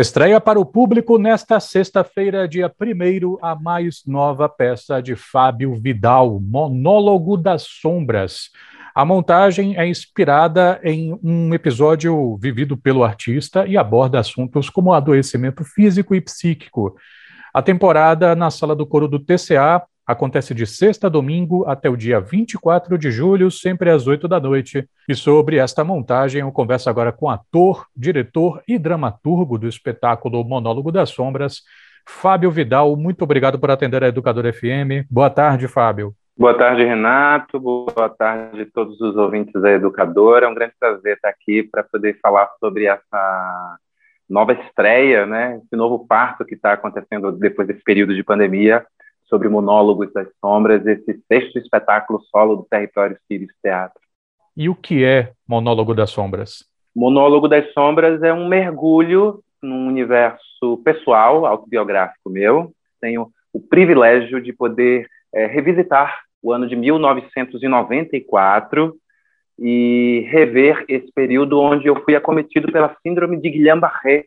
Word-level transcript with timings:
Estreia 0.00 0.40
para 0.40 0.58
o 0.58 0.64
público 0.64 1.18
nesta 1.18 1.60
sexta-feira, 1.60 2.48
dia 2.48 2.72
1 2.80 3.36
a 3.42 3.54
mais 3.54 4.00
nova 4.06 4.48
peça 4.48 5.02
de 5.02 5.14
Fábio 5.14 5.74
Vidal, 5.74 6.40
Monólogo 6.40 7.36
das 7.36 7.64
Sombras. 7.64 8.48
A 8.94 9.04
montagem 9.04 9.76
é 9.76 9.86
inspirada 9.86 10.80
em 10.82 11.12
um 11.22 11.52
episódio 11.52 12.34
vivido 12.38 12.78
pelo 12.78 13.04
artista 13.04 13.66
e 13.66 13.76
aborda 13.76 14.18
assuntos 14.18 14.70
como 14.70 14.94
adoecimento 14.94 15.64
físico 15.64 16.14
e 16.14 16.20
psíquico. 16.22 16.96
A 17.52 17.60
temporada 17.60 18.34
na 18.34 18.50
sala 18.50 18.74
do 18.74 18.86
coro 18.86 19.06
do 19.06 19.18
TCA 19.18 19.82
Acontece 20.10 20.52
de 20.52 20.66
sexta 20.66 21.06
a 21.06 21.10
domingo 21.10 21.64
até 21.68 21.88
o 21.88 21.96
dia 21.96 22.18
24 22.18 22.98
de 22.98 23.12
julho, 23.12 23.48
sempre 23.48 23.90
às 23.90 24.08
8 24.08 24.26
da 24.26 24.40
noite. 24.40 24.84
E 25.08 25.14
sobre 25.14 25.58
esta 25.58 25.84
montagem, 25.84 26.40
eu 26.40 26.50
converso 26.50 26.90
agora 26.90 27.12
com 27.12 27.30
ator, 27.30 27.86
diretor 27.96 28.60
e 28.66 28.76
dramaturgo 28.76 29.56
do 29.56 29.68
espetáculo 29.68 30.42
Monólogo 30.42 30.90
das 30.90 31.10
Sombras, 31.10 31.62
Fábio 32.04 32.50
Vidal. 32.50 32.96
Muito 32.96 33.22
obrigado 33.22 33.56
por 33.56 33.70
atender 33.70 34.02
a 34.02 34.08
Educador 34.08 34.52
FM. 34.52 35.06
Boa 35.08 35.30
tarde, 35.30 35.68
Fábio. 35.68 36.12
Boa 36.36 36.58
tarde, 36.58 36.82
Renato. 36.82 37.60
Boa 37.60 38.08
tarde 38.08 38.62
a 38.62 38.66
todos 38.74 39.00
os 39.00 39.14
ouvintes 39.14 39.62
da 39.62 39.70
Educadora. 39.70 40.46
É 40.46 40.48
um 40.48 40.54
grande 40.54 40.74
prazer 40.76 41.14
estar 41.14 41.28
aqui 41.28 41.62
para 41.62 41.84
poder 41.84 42.18
falar 42.20 42.50
sobre 42.58 42.86
essa 42.86 43.76
nova 44.28 44.54
estreia, 44.54 45.24
né? 45.24 45.60
Esse 45.62 45.76
novo 45.76 46.04
parto 46.04 46.44
que 46.44 46.56
está 46.56 46.72
acontecendo 46.72 47.30
depois 47.30 47.68
desse 47.68 47.84
período 47.84 48.12
de 48.12 48.24
pandemia 48.24 48.84
sobre 49.30 49.48
Monólogos 49.48 50.12
das 50.12 50.28
Sombras, 50.40 50.84
esse 50.84 51.22
sexto 51.28 51.56
espetáculo 51.58 52.20
solo 52.24 52.56
do 52.56 52.66
Território 52.68 53.16
Sirius 53.28 53.52
Teatro. 53.62 54.00
E 54.56 54.68
o 54.68 54.74
que 54.74 55.04
é 55.04 55.32
Monólogo 55.48 55.94
das 55.94 56.10
Sombras? 56.10 56.68
Monólogo 56.94 57.48
das 57.48 57.72
Sombras 57.72 58.22
é 58.22 58.34
um 58.34 58.46
mergulho 58.48 59.42
num 59.62 59.86
universo 59.86 60.78
pessoal, 60.84 61.46
autobiográfico 61.46 62.28
meu. 62.28 62.74
Tenho 63.00 63.30
o 63.52 63.60
privilégio 63.60 64.42
de 64.42 64.52
poder 64.52 65.06
é, 65.32 65.46
revisitar 65.46 66.22
o 66.42 66.52
ano 66.52 66.66
de 66.66 66.74
1994 66.74 68.96
e 69.58 70.26
rever 70.28 70.84
esse 70.88 71.12
período 71.12 71.60
onde 71.60 71.86
eu 71.86 72.02
fui 72.02 72.16
acometido 72.16 72.72
pela 72.72 72.96
síndrome 73.02 73.40
de 73.40 73.50
Guillain-Barré. 73.50 74.24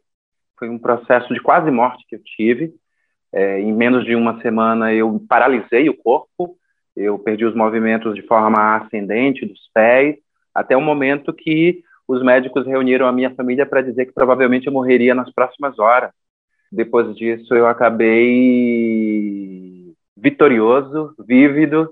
Foi 0.58 0.70
um 0.70 0.80
processo 0.80 1.34
de 1.34 1.42
quase 1.42 1.70
morte 1.70 2.06
que 2.08 2.16
eu 2.16 2.24
tive 2.24 2.74
é, 3.34 3.60
em 3.60 3.74
menos 3.74 4.06
de 4.06 4.16
uma 4.16 4.40
semana 4.42 4.94
eu 4.94 5.20
paralisei 5.28 5.90
o 5.90 5.98
corpo, 5.98 6.56
eu 6.96 7.18
perdi 7.18 7.44
os 7.46 7.56
movimentos 7.56 8.14
de 8.14 8.22
forma 8.22 8.78
ascendente 8.78 9.46
dos 9.46 9.60
pés, 9.74 10.18
até 10.54 10.78
o 10.78 10.82
momento 10.82 11.34
que 11.34 11.84
os 12.08 12.24
médicos 12.24 12.68
reuniram 12.68 13.08
a 13.08 13.12
minha 13.12 13.34
família 13.34 13.66
para 13.66 13.82
dizer 13.82 14.06
que 14.06 14.14
provavelmente 14.14 14.68
eu 14.68 14.74
morreria 14.74 15.16
nas 15.16 15.34
próximas 15.34 15.80
horas. 15.80 16.12
Depois 16.72 17.16
disso, 17.16 17.56
eu 17.56 17.66
acabei 17.66 18.34
vitorioso, 20.16 21.16
vívido, 21.26 21.90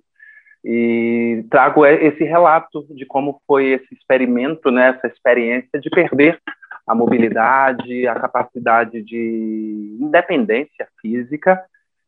e 0.64 1.44
trago 1.50 1.84
esse 1.86 2.24
relato 2.24 2.86
de 2.92 3.06
como 3.06 3.42
foi 3.48 3.72
esse 3.72 3.94
experimento, 3.94 4.70
né, 4.70 4.90
essa 4.90 5.08
experiência 5.08 5.80
de 5.80 5.90
perder 5.90 6.40
a 6.86 6.96
mobilidade, 6.96 8.08
a 8.08 8.16
capacidade 8.16 9.02
de 9.02 9.98
independência 10.00 10.88
física 11.02 11.62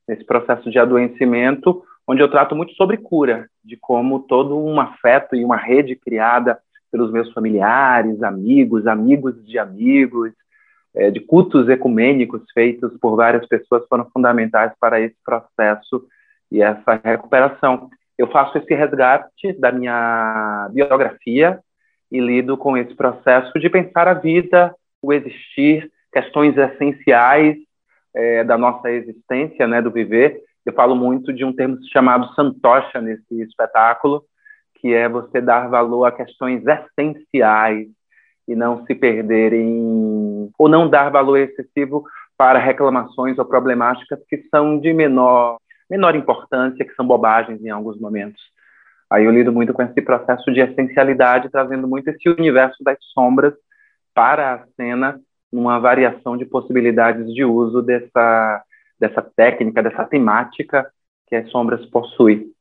nesse 0.08 0.24
processo 0.24 0.70
de 0.70 0.80
adoecimento, 0.80 1.84
onde 2.08 2.22
eu 2.22 2.30
trato 2.30 2.56
muito 2.56 2.74
sobre 2.74 2.98
cura, 2.98 3.48
de 3.64 3.78
como 3.78 4.20
todo 4.20 4.58
um 4.58 4.80
afeto 4.80 5.36
e 5.36 5.46
uma 5.46 5.56
rede 5.58 5.96
criada 5.96 6.60
pelos 6.92 7.12
meus 7.12 7.32
familiares, 7.34 8.22
amigos, 8.22 8.86
amigos 8.86 9.34
de 9.46 9.58
amigos, 9.58 10.32
é, 10.96 11.10
de 11.10 11.20
cultos 11.20 11.68
ecumênicos 11.70 12.44
feitos 12.54 12.96
por 13.02 13.16
várias 13.16 13.48
pessoas 13.48 13.84
foram 13.88 14.06
fundamentais 14.14 14.72
para 14.80 15.00
esse 15.02 15.16
processo 15.26 16.06
e 16.52 16.62
essa 16.62 17.02
recuperação. 17.04 17.90
Eu 18.16 18.28
faço 18.28 18.58
esse 18.60 18.76
resgate 18.76 19.54
da 19.54 19.72
minha 19.72 20.70
biografia, 20.72 21.60
e 22.14 22.20
lido 22.20 22.56
com 22.56 22.78
esse 22.78 22.94
processo 22.94 23.60
de 23.60 23.68
pensar 23.72 24.08
a 24.08 24.14
vida, 24.14 24.74
o 25.02 25.12
existir, 25.12 25.92
questões 26.14 26.56
essenciais 26.56 27.58
é, 28.16 28.44
da 28.44 28.56
nossa 28.56 28.92
existência, 28.92 29.68
né, 29.68 29.82
do 29.82 29.90
viver. 29.90 30.40
Eu 30.64 30.74
falo 30.74 30.96
muito 30.96 31.34
de 31.34 31.44
um 31.44 31.52
termo 31.52 31.80
chamado 31.92 32.32
santosha 32.36 33.02
nesse 33.02 33.42
espetáculo, 33.42 34.24
que 34.76 34.94
é 34.94 35.10
você 35.10 35.42
dar 35.42 35.68
valor 35.70 36.06
a 36.06 36.12
questões 36.12 36.64
essenciais 36.68 37.88
e 38.48 38.56
não 38.56 38.86
se 38.86 38.94
perder 38.94 39.52
em 39.52 40.52
ou 40.56 40.70
não 40.70 40.88
dar 40.88 41.10
valor 41.10 41.38
excessivo 41.38 42.06
para 42.38 42.60
reclamações 42.60 43.40
ou 43.40 43.46
problemáticas 43.46 44.20
que 44.30 44.44
são 44.52 44.78
de 44.80 44.94
menor 44.94 45.58
menor 45.90 46.16
importância, 46.16 46.86
que 46.86 46.94
são 46.94 47.08
bobagens 47.08 47.64
em 47.64 47.70
alguns 47.70 48.00
momentos. 48.00 48.53
Aí 49.14 49.26
eu 49.26 49.32
lido 49.32 49.54
muito 49.54 49.72
com 49.74 49.84
esse 49.84 50.02
processo 50.02 50.52
de 50.52 50.60
essencialidade, 50.60 51.52
trazendo 51.52 51.88
muito 51.88 52.08
esse 52.08 52.28
universo 52.28 52.84
das 52.84 52.98
sombras 53.14 53.54
para 54.12 54.56
a 54.56 54.66
cena, 54.76 55.22
numa 55.52 55.78
variação 55.78 56.36
de 56.36 56.46
possibilidades 56.46 57.32
de 57.32 57.46
uso 57.46 57.84
dessa, 57.84 58.64
dessa 59.00 59.22
técnica, 59.22 59.84
dessa 59.84 60.04
temática 60.06 60.92
que 61.28 61.36
as 61.36 61.48
sombras 61.52 61.86
possuem. 61.86 62.52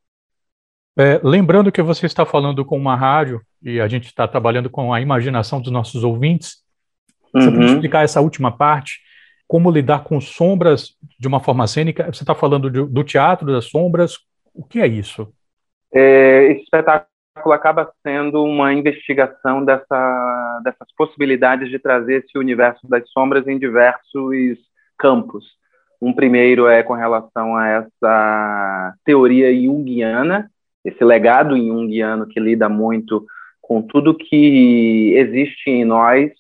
É, 0.94 1.18
lembrando 1.24 1.72
que 1.72 1.80
você 1.80 2.04
está 2.04 2.26
falando 2.26 2.66
com 2.66 2.76
uma 2.76 2.96
rádio 2.96 3.40
e 3.62 3.80
a 3.80 3.88
gente 3.88 4.04
está 4.04 4.28
trabalhando 4.28 4.69
com 4.69 4.92
a 4.92 5.00
imaginação 5.00 5.58
dos 5.58 5.72
nossos 5.72 6.04
ouvintes, 6.04 6.58
você 7.32 7.48
uhum. 7.48 7.54
pode 7.54 7.64
explicar 7.72 8.04
essa 8.04 8.20
última 8.20 8.54
parte? 8.54 9.00
Como 9.48 9.70
lidar 9.70 10.04
com 10.04 10.20
sombras 10.20 10.90
de 11.19 11.26
uma 11.26 11.40
forma 11.40 11.66
cênica? 11.66 12.12
Você 12.12 12.24
está 12.24 12.34
falando 12.34 12.70
de, 12.70 12.84
do 12.84 13.02
teatro 13.02 13.46
das 13.50 13.64
sombras? 13.64 14.19
O 14.52 14.62
que 14.62 14.80
é 14.80 14.86
isso? 14.86 15.32
É, 15.92 16.53
esse 16.53 16.62
espetáculo 16.62 17.06
acaba 17.53 17.91
sendo 18.03 18.42
uma 18.44 18.72
investigação 18.72 19.64
dessa, 19.64 20.60
dessas 20.64 20.88
possibilidades 20.97 21.70
de 21.70 21.78
trazer 21.78 22.25
esse 22.25 22.38
universo 22.38 22.88
das 22.88 23.08
sombras 23.10 23.47
em 23.47 23.58
diversos 23.58 24.58
campos. 24.98 25.44
Um 26.00 26.12
primeiro 26.12 26.66
é 26.66 26.82
com 26.82 26.94
relação 26.94 27.56
a 27.56 27.69
essa 27.69 28.94
teoria 29.04 29.54
junguiana, 29.54 30.50
esse 30.84 31.04
legado 31.04 31.56
junguiano 31.56 32.26
que 32.26 32.41
lida 32.41 32.69
muito 32.69 33.25
com 33.60 33.81
tudo 33.81 34.16
que 34.16 35.14
existe 35.16 35.70
em 35.70 35.84
nós, 35.84 36.31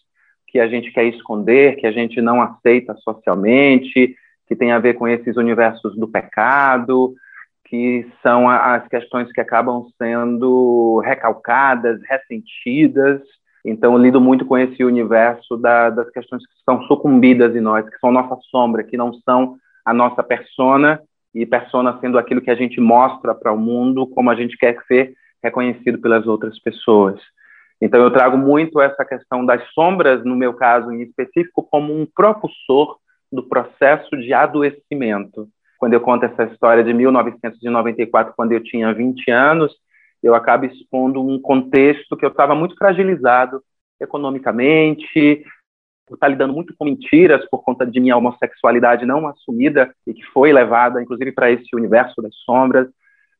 que 0.48 0.58
a 0.58 0.66
gente 0.66 0.90
quer 0.90 1.04
esconder, 1.04 1.76
que 1.76 1.86
a 1.86 1.92
gente 1.92 2.20
não 2.20 2.42
aceita 2.42 2.94
socialmente, 2.96 4.14
que 4.46 4.56
tem 4.56 4.72
a 4.72 4.78
ver 4.78 4.94
com 4.94 5.08
esses 5.08 5.36
universos 5.36 5.96
do 5.96 6.08
pecado, 6.08 7.14
que 7.72 8.06
são 8.22 8.50
as 8.50 8.86
questões 8.86 9.32
que 9.32 9.40
acabam 9.40 9.86
sendo 9.96 11.00
recalcadas, 11.02 11.98
ressentidas. 12.06 13.22
Então, 13.64 13.96
lido 13.96 14.20
muito 14.20 14.44
com 14.44 14.58
esse 14.58 14.84
universo 14.84 15.56
da, 15.56 15.88
das 15.88 16.10
questões 16.10 16.46
que 16.46 16.52
são 16.66 16.82
sucumbidas 16.82 17.56
em 17.56 17.62
nós, 17.62 17.88
que 17.88 17.98
são 17.98 18.12
nossa 18.12 18.36
sombra, 18.50 18.84
que 18.84 18.98
não 18.98 19.14
são 19.26 19.56
a 19.86 19.94
nossa 19.94 20.22
persona, 20.22 21.00
e 21.34 21.46
persona 21.46 21.96
sendo 21.98 22.18
aquilo 22.18 22.42
que 22.42 22.50
a 22.50 22.54
gente 22.54 22.78
mostra 22.78 23.34
para 23.34 23.50
o 23.50 23.58
mundo, 23.58 24.06
como 24.06 24.28
a 24.28 24.34
gente 24.34 24.54
quer 24.58 24.76
ser 24.86 25.14
reconhecido 25.42 25.98
pelas 25.98 26.26
outras 26.26 26.60
pessoas. 26.60 27.18
Então, 27.80 28.02
eu 28.02 28.10
trago 28.10 28.36
muito 28.36 28.82
essa 28.82 29.02
questão 29.02 29.46
das 29.46 29.66
sombras, 29.72 30.22
no 30.26 30.36
meu 30.36 30.52
caso 30.52 30.92
em 30.92 31.00
específico, 31.00 31.66
como 31.70 31.98
um 31.98 32.06
propulsor 32.14 32.98
do 33.32 33.42
processo 33.42 34.14
de 34.18 34.34
adoecimento 34.34 35.48
quando 35.82 35.94
eu 35.94 36.00
conto 36.00 36.24
essa 36.24 36.44
história 36.44 36.84
de 36.84 36.94
1994, 36.94 38.34
quando 38.36 38.52
eu 38.52 38.62
tinha 38.62 38.94
20 38.94 39.28
anos, 39.32 39.74
eu 40.22 40.32
acabo 40.32 40.64
expondo 40.64 41.20
um 41.20 41.40
contexto 41.40 42.16
que 42.16 42.24
eu 42.24 42.28
estava 42.28 42.54
muito 42.54 42.76
fragilizado 42.76 43.60
economicamente, 44.00 45.44
por 46.06 46.14
estar 46.14 46.28
lidando 46.28 46.52
muito 46.54 46.72
com 46.78 46.84
mentiras 46.84 47.44
por 47.50 47.64
conta 47.64 47.84
de 47.84 47.98
minha 47.98 48.16
homossexualidade 48.16 49.04
não 49.04 49.26
assumida 49.26 49.92
e 50.06 50.14
que 50.14 50.22
foi 50.26 50.52
levada, 50.52 51.02
inclusive, 51.02 51.32
para 51.32 51.50
esse 51.50 51.74
universo 51.74 52.22
das 52.22 52.36
sombras, 52.44 52.86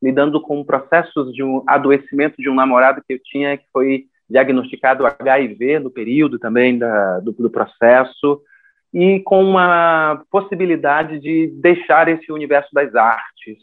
lidando 0.01 0.41
com 0.41 0.65
processos 0.65 1.33
de 1.33 1.41
um 1.41 1.63
adoecimento 1.65 2.41
de 2.41 2.49
um 2.49 2.55
namorado 2.55 3.01
que 3.07 3.13
eu 3.13 3.19
tinha 3.23 3.57
que 3.57 3.67
foi 3.71 4.07
diagnosticado 4.29 5.05
HIV 5.05 5.79
no 5.79 5.89
período 5.89 6.37
também 6.37 6.77
da, 6.77 7.21
do, 7.21 7.31
do 7.31 7.49
processo, 7.49 8.41
e 8.93 9.19
com 9.21 9.43
uma 9.43 10.23
possibilidade 10.29 11.19
de 11.19 11.47
deixar 11.55 12.07
esse 12.07 12.31
universo 12.31 12.69
das 12.73 12.93
artes, 12.93 13.57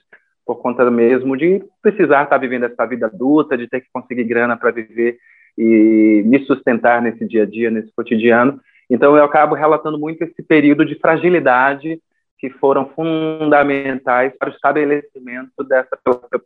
por 0.45 0.57
conta 0.57 0.91
mesmo 0.91 1.37
de 1.37 1.63
precisar 1.81 2.25
estar 2.25 2.39
vivendo 2.39 2.65
essa 2.65 2.85
vida 2.87 3.07
adulta, 3.07 3.57
de 3.57 3.69
ter 3.69 3.81
que 3.81 3.89
conseguir 3.93 4.25
grana 4.25 4.57
para 4.57 4.73
viver 4.73 5.19
e 5.57 6.23
me 6.27 6.45
sustentar 6.47 7.01
nesse 7.01 7.25
dia 7.27 7.45
a 7.45 7.47
dia, 7.47 7.71
nesse 7.71 7.93
cotidiano. 7.95 8.61
Então, 8.89 9.17
eu 9.17 9.23
acabo 9.23 9.55
relatando 9.55 9.99
muito 9.99 10.23
esse 10.23 10.43
período 10.43 10.85
de 10.85 10.97
fragilidade 10.97 12.01
que 12.39 12.51
foram 12.51 12.89
fundamentais 12.89 14.33
para 14.37 14.49
o 14.49 14.53
estabelecimento 14.53 15.63
dessa, 15.63 15.97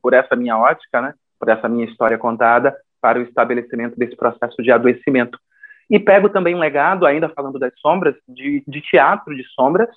por 0.02 0.12
essa 0.12 0.36
minha 0.36 0.58
ótica, 0.58 1.00
né, 1.00 1.14
por 1.38 1.48
essa 1.48 1.68
minha 1.68 1.86
história 1.86 2.18
contada, 2.18 2.76
para 3.00 3.18
o 3.18 3.22
estabelecimento 3.22 3.96
desse 3.96 4.16
processo 4.16 4.62
de 4.62 4.70
adoecimento. 4.70 5.38
E 5.90 5.98
pego 5.98 6.28
também 6.28 6.54
um 6.54 6.58
legado, 6.58 7.06
ainda 7.06 7.28
falando 7.28 7.58
das 7.58 7.72
sombras, 7.78 8.14
de, 8.28 8.62
de 8.66 8.80
teatro 8.80 9.34
de 9.36 9.44
sombras, 9.54 9.88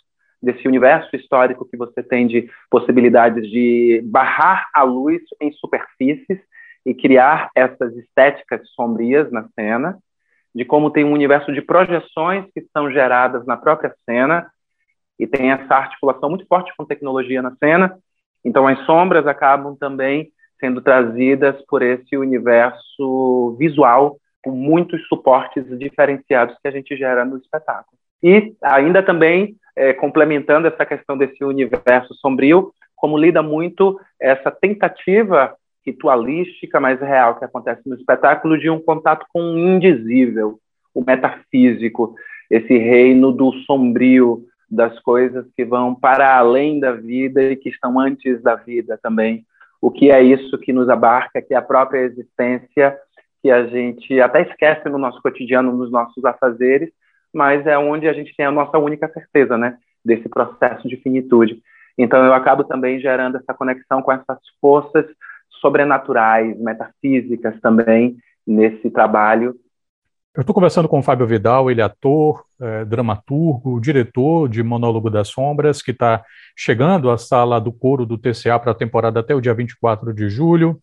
desse 0.41 0.67
universo 0.67 1.15
histórico 1.15 1.67
que 1.67 1.77
você 1.77 2.03
tem 2.03 2.27
de 2.27 2.49
possibilidades 2.69 3.49
de 3.49 4.01
barrar 4.05 4.67
a 4.73 4.83
luz 4.83 5.21
em 5.41 5.51
superfícies 5.53 6.39
e 6.85 6.93
criar 6.93 7.49
essas 7.55 7.95
estéticas 7.97 8.61
sombrias 8.75 9.31
na 9.31 9.47
cena, 9.55 9.97
de 10.53 10.63
como 10.63 10.91
tem 10.91 11.03
um 11.03 11.11
universo 11.11 11.51
de 11.51 11.61
projeções 11.61 12.45
que 12.53 12.65
são 12.71 12.91
geradas 12.91 13.45
na 13.45 13.57
própria 13.57 13.93
cena 14.05 14.49
e 15.19 15.25
tem 15.25 15.51
essa 15.51 15.75
articulação 15.75 16.29
muito 16.29 16.45
forte 16.47 16.71
com 16.77 16.85
tecnologia 16.85 17.41
na 17.41 17.55
cena. 17.55 17.97
Então 18.45 18.67
as 18.67 18.79
sombras 18.85 19.25
acabam 19.27 19.75
também 19.75 20.31
sendo 20.59 20.81
trazidas 20.81 21.55
por 21.67 21.81
esse 21.81 22.15
universo 22.15 23.55
visual 23.59 24.17
com 24.43 24.51
muitos 24.51 25.05
suportes 25.07 25.65
diferenciados 25.77 26.55
que 26.61 26.67
a 26.67 26.71
gente 26.71 26.95
gera 26.95 27.25
no 27.25 27.37
espetáculo. 27.37 27.97
E 28.23 28.53
ainda 28.61 29.03
também 29.03 29.55
é, 29.75 29.93
complementando 29.93 30.67
essa 30.67 30.85
questão 30.85 31.17
desse 31.17 31.43
universo 31.43 32.13
sombrio, 32.15 32.71
como 32.95 33.17
lida 33.17 33.43
muito 33.43 33.99
essa 34.19 34.49
tentativa 34.49 35.55
ritualística, 35.85 36.79
mais 36.79 36.99
real 36.99 37.37
que 37.37 37.45
acontece 37.45 37.81
no 37.85 37.95
espetáculo, 37.95 38.57
de 38.57 38.69
um 38.69 38.79
contato 38.79 39.25
com 39.31 39.39
o 39.39 39.57
indizível, 39.57 40.59
o 40.93 41.03
metafísico, 41.05 42.15
esse 42.49 42.77
reino 42.77 43.31
do 43.31 43.53
sombrio, 43.65 44.43
das 44.69 44.99
coisas 44.99 45.45
que 45.55 45.63
vão 45.63 45.95
para 45.95 46.37
além 46.37 46.79
da 46.79 46.91
vida 46.91 47.41
e 47.43 47.55
que 47.55 47.69
estão 47.69 47.99
antes 47.99 48.41
da 48.41 48.55
vida 48.55 48.99
também. 49.01 49.45
O 49.79 49.89
que 49.89 50.11
é 50.11 50.21
isso 50.21 50.57
que 50.57 50.73
nos 50.73 50.89
abarca, 50.89 51.41
que 51.41 51.53
é 51.53 51.57
a 51.57 51.61
própria 51.61 51.99
existência, 51.99 52.97
que 53.41 53.51
a 53.51 53.65
gente 53.67 54.19
até 54.19 54.41
esquece 54.41 54.89
no 54.89 54.97
nosso 54.97 55.21
cotidiano, 55.21 55.71
nos 55.71 55.91
nossos 55.91 56.23
afazeres, 56.25 56.89
mas 57.33 57.65
é 57.67 57.77
onde 57.77 58.07
a 58.07 58.13
gente 58.13 58.35
tem 58.35 58.45
a 58.45 58.51
nossa 58.51 58.77
única 58.77 59.07
certeza, 59.11 59.57
né, 59.57 59.77
desse 60.03 60.27
processo 60.29 60.87
de 60.87 60.97
finitude. 60.97 61.61
Então 61.97 62.23
eu 62.23 62.33
acabo 62.33 62.63
também 62.63 62.99
gerando 62.99 63.37
essa 63.37 63.53
conexão 63.53 64.01
com 64.01 64.11
essas 64.11 64.39
forças 64.61 65.05
sobrenaturais, 65.61 66.59
metafísicas 66.59 67.59
também 67.59 68.17
nesse 68.45 68.89
trabalho. 68.89 69.55
Eu 70.35 70.41
estou 70.41 70.53
conversando 70.53 70.87
com 70.87 70.99
o 70.99 71.03
Fábio 71.03 71.25
Vidal, 71.25 71.71
ele 71.71 71.81
é 71.81 71.83
ator, 71.83 72.43
é, 72.61 72.85
dramaturgo, 72.85 73.81
diretor 73.81 74.47
de 74.47 74.61
Monólogo 74.61 75.09
das 75.09 75.29
Sombras, 75.29 75.81
que 75.81 75.89
está 75.89 76.23
chegando 76.55 77.09
à 77.09 77.17
sala 77.17 77.59
do 77.59 77.71
coro 77.71 78.05
do 78.05 78.19
TCA 78.19 78.59
para 78.59 78.71
a 78.71 78.75
temporada 78.75 79.19
até 79.19 79.33
o 79.33 79.41
dia 79.41 79.55
24 79.55 80.13
de 80.13 80.29
julho. 80.29 80.79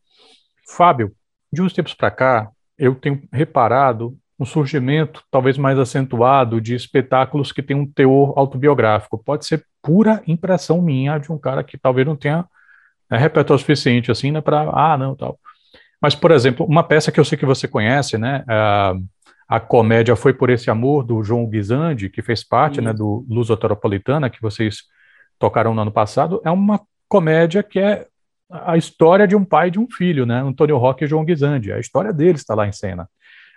Fábio, 0.69 1.13
de 1.55 1.63
uns 1.63 1.73
tempos 1.73 1.95
para 1.95 2.11
cá, 2.11 2.51
eu 2.79 2.95
tenho 2.95 3.23
reparado 3.33 4.17
um 4.39 4.45
surgimento 4.45 5.23
talvez 5.31 5.57
mais 5.57 5.79
acentuado 5.79 6.61
de 6.61 6.75
espetáculos 6.75 7.53
que 7.53 7.63
têm 7.63 7.77
um 7.77 7.87
teor 7.87 8.35
autobiográfico. 8.37 9.17
Pode 9.17 9.47
ser 9.47 9.65
pura 9.81 10.23
impressão 10.27 10.83
minha 10.83 11.19
de 11.19 11.31
um 11.31 11.39
cara 11.39 11.63
que 11.63 11.79
talvez 11.79 12.07
não 12.07 12.17
tenha 12.17 12.45
é, 13.11 13.17
repertório 13.17 13.61
suficiente 13.61 14.11
assim, 14.11 14.33
né, 14.33 14.41
para 14.41 14.63
ah, 14.73 14.99
não, 14.99 15.15
tal. 15.15 15.39
Mas, 16.01 16.15
por 16.15 16.33
exemplo, 16.33 16.67
uma 16.67 16.83
peça 16.83 17.13
que 17.13 17.21
eu 17.21 17.25
sei 17.25 17.39
que 17.39 17.47
você 17.47 17.69
conhece, 17.69 18.19
né, 18.19 18.45
a, 18.49 18.95
a 19.49 19.61
comédia 19.61 20.17
Foi 20.17 20.35
por 20.35 20.51
esse 20.51 20.71
amor 20.71 21.05
do 21.05 21.23
João 21.23 21.47
Guizandi, 21.47 22.11
que 22.11 22.23
fez 22.23 22.43
parte, 22.43 22.81
né, 22.81 22.93
do 22.93 23.25
Luz 23.29 23.51
Autoropolitana 23.51 24.29
que 24.29 24.43
vocês 24.43 24.83
tocaram 25.39 25.75
no 25.75 25.83
ano 25.83 25.93
passado, 25.93 26.41
é 26.45 26.51
uma 26.51 26.81
comédia 27.09 27.63
que 27.63 27.79
é 27.79 28.07
a 28.51 28.77
história 28.77 29.27
de 29.27 29.35
um 29.35 29.45
pai 29.45 29.69
e 29.69 29.71
de 29.71 29.79
um 29.79 29.89
filho, 29.91 30.27
né, 30.27 30.41
Antônio 30.41 30.77
Roque 30.77 31.05
e 31.05 31.07
João 31.07 31.25
Guizandi. 31.25 31.73
A 31.73 31.79
história 31.79 32.13
deles 32.13 32.41
está 32.41 32.55
lá 32.55 32.67
em 32.67 32.73
cena. 32.73 33.09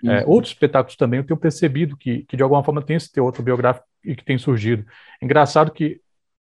É, 0.06 0.24
outros 0.28 0.54
espetáculos 0.54 0.96
também 0.96 1.20
eu 1.20 1.24
tenho 1.26 1.40
percebido 1.40 1.98
que, 1.98 2.24
que 2.24 2.38
de 2.38 2.44
alguma 2.44 2.64
forma 2.64 2.82
tem 2.82 2.96
esse 2.96 3.12
teor 3.12 3.28
autobiográfico 3.28 3.86
e 4.04 4.16
que 4.16 4.24
tem 4.24 4.38
surgido. 4.38 4.86
Engraçado 5.22 5.72
que 5.72 6.00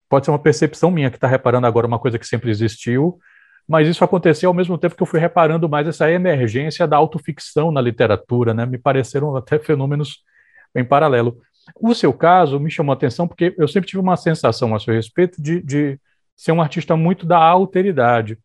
pode 0.08 0.26
ser 0.26 0.31
uma 0.31 0.38
percepção 0.38 0.90
minha 0.90 1.11
que 1.11 1.17
está 1.17 1.26
reparando 1.26 1.67
agora 1.67 1.87
uma 1.87 1.99
coisa 1.99 2.19
que 2.19 2.26
sempre 2.26 2.50
existiu, 2.50 3.19
mas 3.67 3.88
isso 3.88 4.05
aconteceu 4.05 4.50
ao 4.50 4.55
mesmo 4.55 4.76
tempo 4.79 4.94
que 4.94 5.02
eu 5.02 5.06
fui 5.06 5.20
reparando 5.20 5.69
mais 5.69 5.87
essa 5.87 6.11
emergência 6.11 6.87
da 6.87 6.96
autoficção 6.96 7.70
na 7.70 7.81
literatura, 7.81 8.55
né? 8.55 8.64
Me 8.64 8.79
pareceram 8.79 9.37
até 9.37 9.58
fenômenos 9.58 10.23
em 10.75 10.85
paralelo. 10.85 11.38
O 11.81 11.94
seu 11.94 12.12
caso 12.12 12.58
me 12.58 12.70
chamou 12.70 12.93
a 12.93 12.96
atenção 12.96 13.29
porque 13.29 13.55
eu 13.58 13.69
sempre 13.69 13.88
tive 13.88 14.00
uma 14.00 14.17
sensação 14.17 14.75
a 14.75 14.81
seu 14.81 14.94
respeito 14.94 15.40
de, 15.40 15.61
de 15.62 16.00
ser 16.38 16.52
um 16.52 16.62
artista 16.62 16.96
muito 16.96 17.26
da 17.26 17.37
alteridade. 17.37 18.38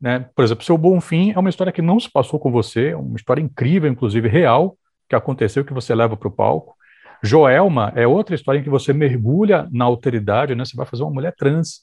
Né? 0.00 0.26
Por 0.36 0.44
exemplo, 0.44 0.64
Seu 0.64 0.78
Bom 0.78 1.00
Fim 1.00 1.32
é 1.32 1.38
uma 1.38 1.50
história 1.50 1.72
que 1.72 1.82
não 1.82 1.98
se 1.98 2.08
passou 2.08 2.38
com 2.38 2.50
você, 2.52 2.90
é 2.90 2.96
uma 2.96 3.16
história 3.16 3.42
incrível, 3.42 3.90
inclusive 3.90 4.28
real, 4.28 4.78
que 5.08 5.16
aconteceu, 5.16 5.64
que 5.64 5.74
você 5.74 5.92
leva 5.94 6.16
para 6.16 6.28
o 6.28 6.30
palco. 6.30 6.76
Joelma 7.22 7.92
é 7.96 8.06
outra 8.06 8.36
história 8.36 8.60
em 8.60 8.62
que 8.62 8.70
você 8.70 8.92
mergulha 8.92 9.68
na 9.72 9.84
alteridade, 9.84 10.54
né? 10.54 10.64
Você 10.64 10.76
vai 10.76 10.86
fazer 10.86 11.02
uma 11.02 11.12
mulher 11.12 11.34
trans. 11.36 11.80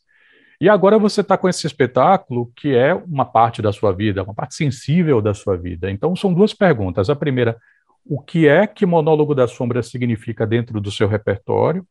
E 0.60 0.70
agora 0.70 0.98
você 0.98 1.22
está 1.22 1.38
com 1.38 1.50
esse 1.50 1.68
espetáculo 1.68 2.52
que 2.56 2.74
é 2.74 2.94
uma 2.94 3.26
parte 3.26 3.62
da 3.62 3.74
sua 3.74 3.92
vida, 3.92 4.24
uma 4.24 4.36
parte 4.36 4.56
sensível 4.56 5.22
da 5.22 5.34
sua 5.34 5.58
vida. 5.58 5.92
Então 5.92 6.16
são 6.16 6.34
duas 6.34 6.54
perguntas. 6.54 7.10
A 7.10 7.16
primeira, 7.16 7.58
o 8.06 8.22
que 8.22 8.48
é 8.48 8.66
que 8.68 8.86
Monólogo 8.86 9.36
da 9.36 9.48
Sombra 9.48 9.84
significa 9.84 10.46
dentro 10.48 10.80
do 10.80 10.92
seu 10.92 11.08
repertório? 11.08 11.86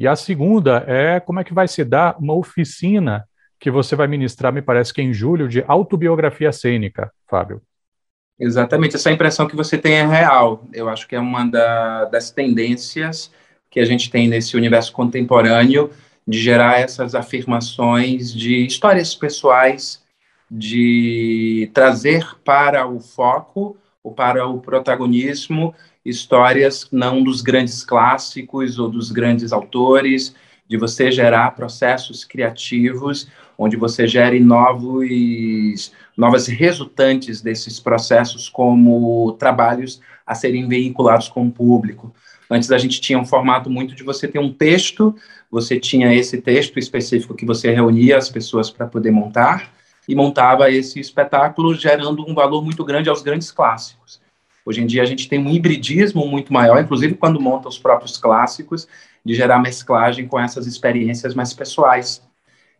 E 0.00 0.08
a 0.08 0.16
segunda 0.16 0.82
é 0.86 1.20
como 1.20 1.40
é 1.40 1.44
que 1.44 1.52
vai 1.52 1.68
se 1.68 1.84
dar 1.84 2.16
uma 2.18 2.32
oficina 2.32 3.28
que 3.60 3.70
você 3.70 3.94
vai 3.94 4.06
ministrar, 4.06 4.50
me 4.50 4.62
parece 4.62 4.94
que 4.94 5.02
em 5.02 5.12
julho, 5.12 5.46
de 5.46 5.62
autobiografia 5.68 6.50
cênica, 6.50 7.12
Fábio. 7.28 7.60
Exatamente, 8.38 8.96
essa 8.96 9.12
impressão 9.12 9.46
que 9.46 9.54
você 9.54 9.76
tem 9.76 9.96
é 9.96 10.06
real. 10.06 10.64
Eu 10.72 10.88
acho 10.88 11.06
que 11.06 11.14
é 11.14 11.20
uma 11.20 11.44
da, 11.44 12.06
das 12.06 12.30
tendências 12.30 13.30
que 13.68 13.78
a 13.78 13.84
gente 13.84 14.10
tem 14.10 14.26
nesse 14.26 14.56
universo 14.56 14.90
contemporâneo 14.90 15.90
de 16.26 16.38
gerar 16.38 16.80
essas 16.80 17.14
afirmações 17.14 18.32
de 18.32 18.64
histórias 18.64 19.14
pessoais, 19.14 20.02
de 20.50 21.70
trazer 21.74 22.26
para 22.42 22.86
o 22.86 23.00
foco 23.00 23.76
ou 24.02 24.14
para 24.14 24.46
o 24.46 24.60
protagonismo 24.60 25.74
histórias 26.04 26.88
não 26.90 27.22
dos 27.22 27.42
grandes 27.42 27.84
clássicos 27.84 28.78
ou 28.78 28.88
dos 28.88 29.10
grandes 29.10 29.52
autores, 29.52 30.34
de 30.68 30.76
você 30.76 31.10
gerar 31.10 31.50
processos 31.52 32.24
criativos 32.24 33.28
onde 33.58 33.76
você 33.76 34.08
gere 34.08 34.40
novos, 34.40 35.92
novas 36.16 36.46
resultantes 36.46 37.42
desses 37.42 37.78
processos 37.78 38.48
como 38.48 39.32
trabalhos 39.32 40.00
a 40.26 40.34
serem 40.34 40.66
veiculados 40.66 41.28
com 41.28 41.46
o 41.46 41.50
público. 41.50 42.14
Antes 42.48 42.72
a 42.72 42.78
gente 42.78 43.02
tinha 43.02 43.18
um 43.18 43.24
formato 43.24 43.68
muito 43.68 43.94
de 43.94 44.02
você 44.02 44.26
ter 44.26 44.38
um 44.38 44.50
texto, 44.50 45.14
você 45.50 45.78
tinha 45.78 46.14
esse 46.14 46.40
texto 46.40 46.78
específico 46.78 47.34
que 47.34 47.44
você 47.44 47.70
reunia 47.70 48.16
as 48.16 48.30
pessoas 48.30 48.70
para 48.70 48.86
poder 48.86 49.10
montar 49.10 49.70
e 50.08 50.14
montava 50.14 50.70
esse 50.70 50.98
espetáculo 50.98 51.74
gerando 51.74 52.24
um 52.26 52.34
valor 52.34 52.64
muito 52.64 52.82
grande 52.82 53.10
aos 53.10 53.22
grandes 53.22 53.50
clássicos. 53.52 54.20
Hoje 54.64 54.82
em 54.82 54.86
dia 54.86 55.02
a 55.02 55.06
gente 55.06 55.28
tem 55.28 55.38
um 55.38 55.50
hibridismo 55.50 56.26
muito 56.26 56.52
maior, 56.52 56.80
inclusive 56.80 57.14
quando 57.14 57.40
monta 57.40 57.68
os 57.68 57.78
próprios 57.78 58.16
clássicos, 58.16 58.86
de 59.24 59.34
gerar 59.34 59.58
mesclagem 59.58 60.26
com 60.26 60.38
essas 60.38 60.66
experiências 60.66 61.34
mais 61.34 61.52
pessoais. 61.52 62.22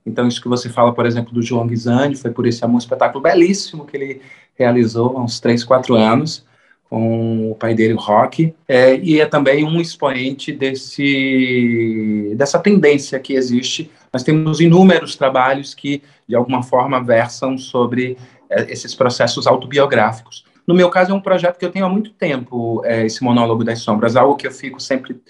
Então, 0.04 0.26
isso 0.26 0.40
que 0.40 0.49
você 0.49 0.68
fala, 0.68 0.94
por 0.94 1.04
exemplo, 1.04 1.32
do 1.32 1.42
João 1.42 1.66
Guizani, 1.66 2.16
foi 2.16 2.30
por 2.30 2.46
esse 2.46 2.64
amor, 2.64 2.76
um 2.76 2.78
espetáculo 2.78 3.22
belíssimo 3.22 3.84
que 3.84 3.96
ele 3.96 4.22
realizou 4.58 5.16
há 5.16 5.22
uns 5.22 5.38
3, 5.40 5.62
4 5.62 5.94
anos, 5.94 6.46
com 6.88 7.52
o 7.52 7.54
pai 7.54 7.75
dele, 7.75 7.94
o 7.94 7.99
Rock, 7.99 8.52
é, 8.66 8.96
e 8.96 9.20
é 9.20 9.26
também 9.26 9.64
um 9.64 9.80
expoente 9.80 10.50
desse, 10.52 12.34
dessa 12.37 12.58
tendência 12.58 13.18
que 13.20 13.34
existe. 13.34 13.90
Nós 14.12 14.25
temos 14.25 14.60
inúmeros 14.60 15.14
trabalhos 15.14 15.72
que, 15.72 16.02
de 16.28 16.34
alguma 16.34 16.64
forma, 16.64 17.00
versam 17.02 17.56
sobre 17.56 18.18
é, 18.49 18.72
esses 18.72 18.92
processos 18.92 19.46
autobiográficos. 19.46 20.44
No 20.67 20.75
meu 20.75 20.88
caso, 20.90 21.12
é 21.12 21.14
um 21.14 21.21
projeto 21.21 21.59
que 21.59 21.64
eu 21.64 21.71
tenho 21.71 21.87
há 21.87 21.88
muito 21.88 22.12
tempo, 22.12 22.83
é, 22.85 23.05
esse 23.07 23.23
monólogo 23.23 23.64
das 23.64 23.81
sombras, 23.81 24.17
algo 24.17 24.37
que 24.37 24.47
eu 24.47 24.52
fico 24.52 24.81
sempre 24.81 25.21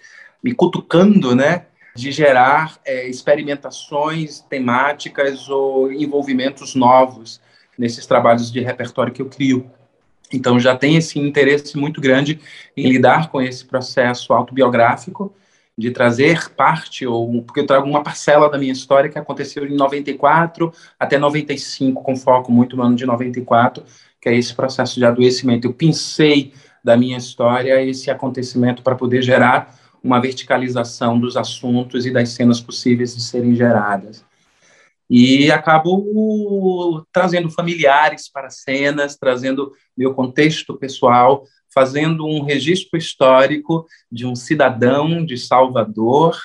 me 0.43 0.55
cutucando, 0.55 1.35
né? 1.35 1.67
de 1.95 2.13
gerar 2.13 2.79
é, 2.85 3.09
experimentações 3.09 4.41
temáticas 4.41 5.49
ou 5.49 5.93
envolvimentos 5.93 6.75
novos 6.75 7.41
nesses 7.77 8.07
trabalhos 8.07 8.51
de 8.51 8.61
repertório 8.61 9.13
que 9.13 9.23
eu 9.23 9.27
crio. 9.27 9.71
Então, 10.33 10.61
já 10.61 10.77
tem 10.77 10.97
esse 10.97 11.19
interesse 11.19 11.77
muito 11.77 12.01
grande 12.01 12.41
em 12.77 12.89
lidar 12.89 13.31
com 13.31 13.41
esse 13.41 13.65
processo 13.65 14.33
autobiográfico, 14.33 15.35
de 15.77 15.91
trazer 15.91 16.51
parte, 16.51 17.07
ou 17.07 17.43
porque 17.43 17.61
eu 17.61 17.67
trago 17.67 17.89
uma 17.89 18.03
parcela 18.03 18.51
da 18.51 18.59
minha 18.59 18.73
história 18.73 19.09
que 19.09 19.19
aconteceu 19.19 19.67
em 19.67 19.75
94 19.75 20.73
até 20.99 21.17
95, 21.19 22.03
com 22.03 22.15
foco 22.17 22.53
muito 22.53 22.77
no 22.77 22.83
ano 22.83 22.95
de 22.95 23.07
94, 23.07 23.83
que 24.21 24.29
é 24.29 24.37
esse 24.37 24.55
processo 24.55 24.97
de 24.97 25.05
adoecimento. 25.05 25.67
Eu 25.67 25.73
pensei 25.73 26.53
da 26.83 26.97
minha 26.97 27.19
história 27.19 27.83
esse 27.83 28.11
acontecimento 28.11 28.83
para 28.83 28.97
poder 28.97 29.23
gerar 29.23 29.79
uma 30.03 30.21
verticalização 30.21 31.19
dos 31.19 31.37
assuntos 31.37 32.07
e 32.07 32.11
das 32.11 32.31
cenas 32.31 32.61
possíveis 32.61 33.15
de 33.15 33.23
serem 33.23 33.55
geradas. 33.55 34.25
E 35.09 35.51
acabo 35.51 37.05
trazendo 37.13 37.51
familiares 37.51 38.31
para 38.31 38.49
cenas, 38.49 39.17
trazendo 39.17 39.73
meu 39.97 40.15
contexto 40.15 40.77
pessoal 40.79 41.45
fazendo 41.73 42.27
um 42.27 42.43
registro 42.43 42.99
histórico 42.99 43.87
de 44.11 44.27
um 44.27 44.35
cidadão 44.35 45.25
de 45.25 45.39
Salvador 45.39 46.37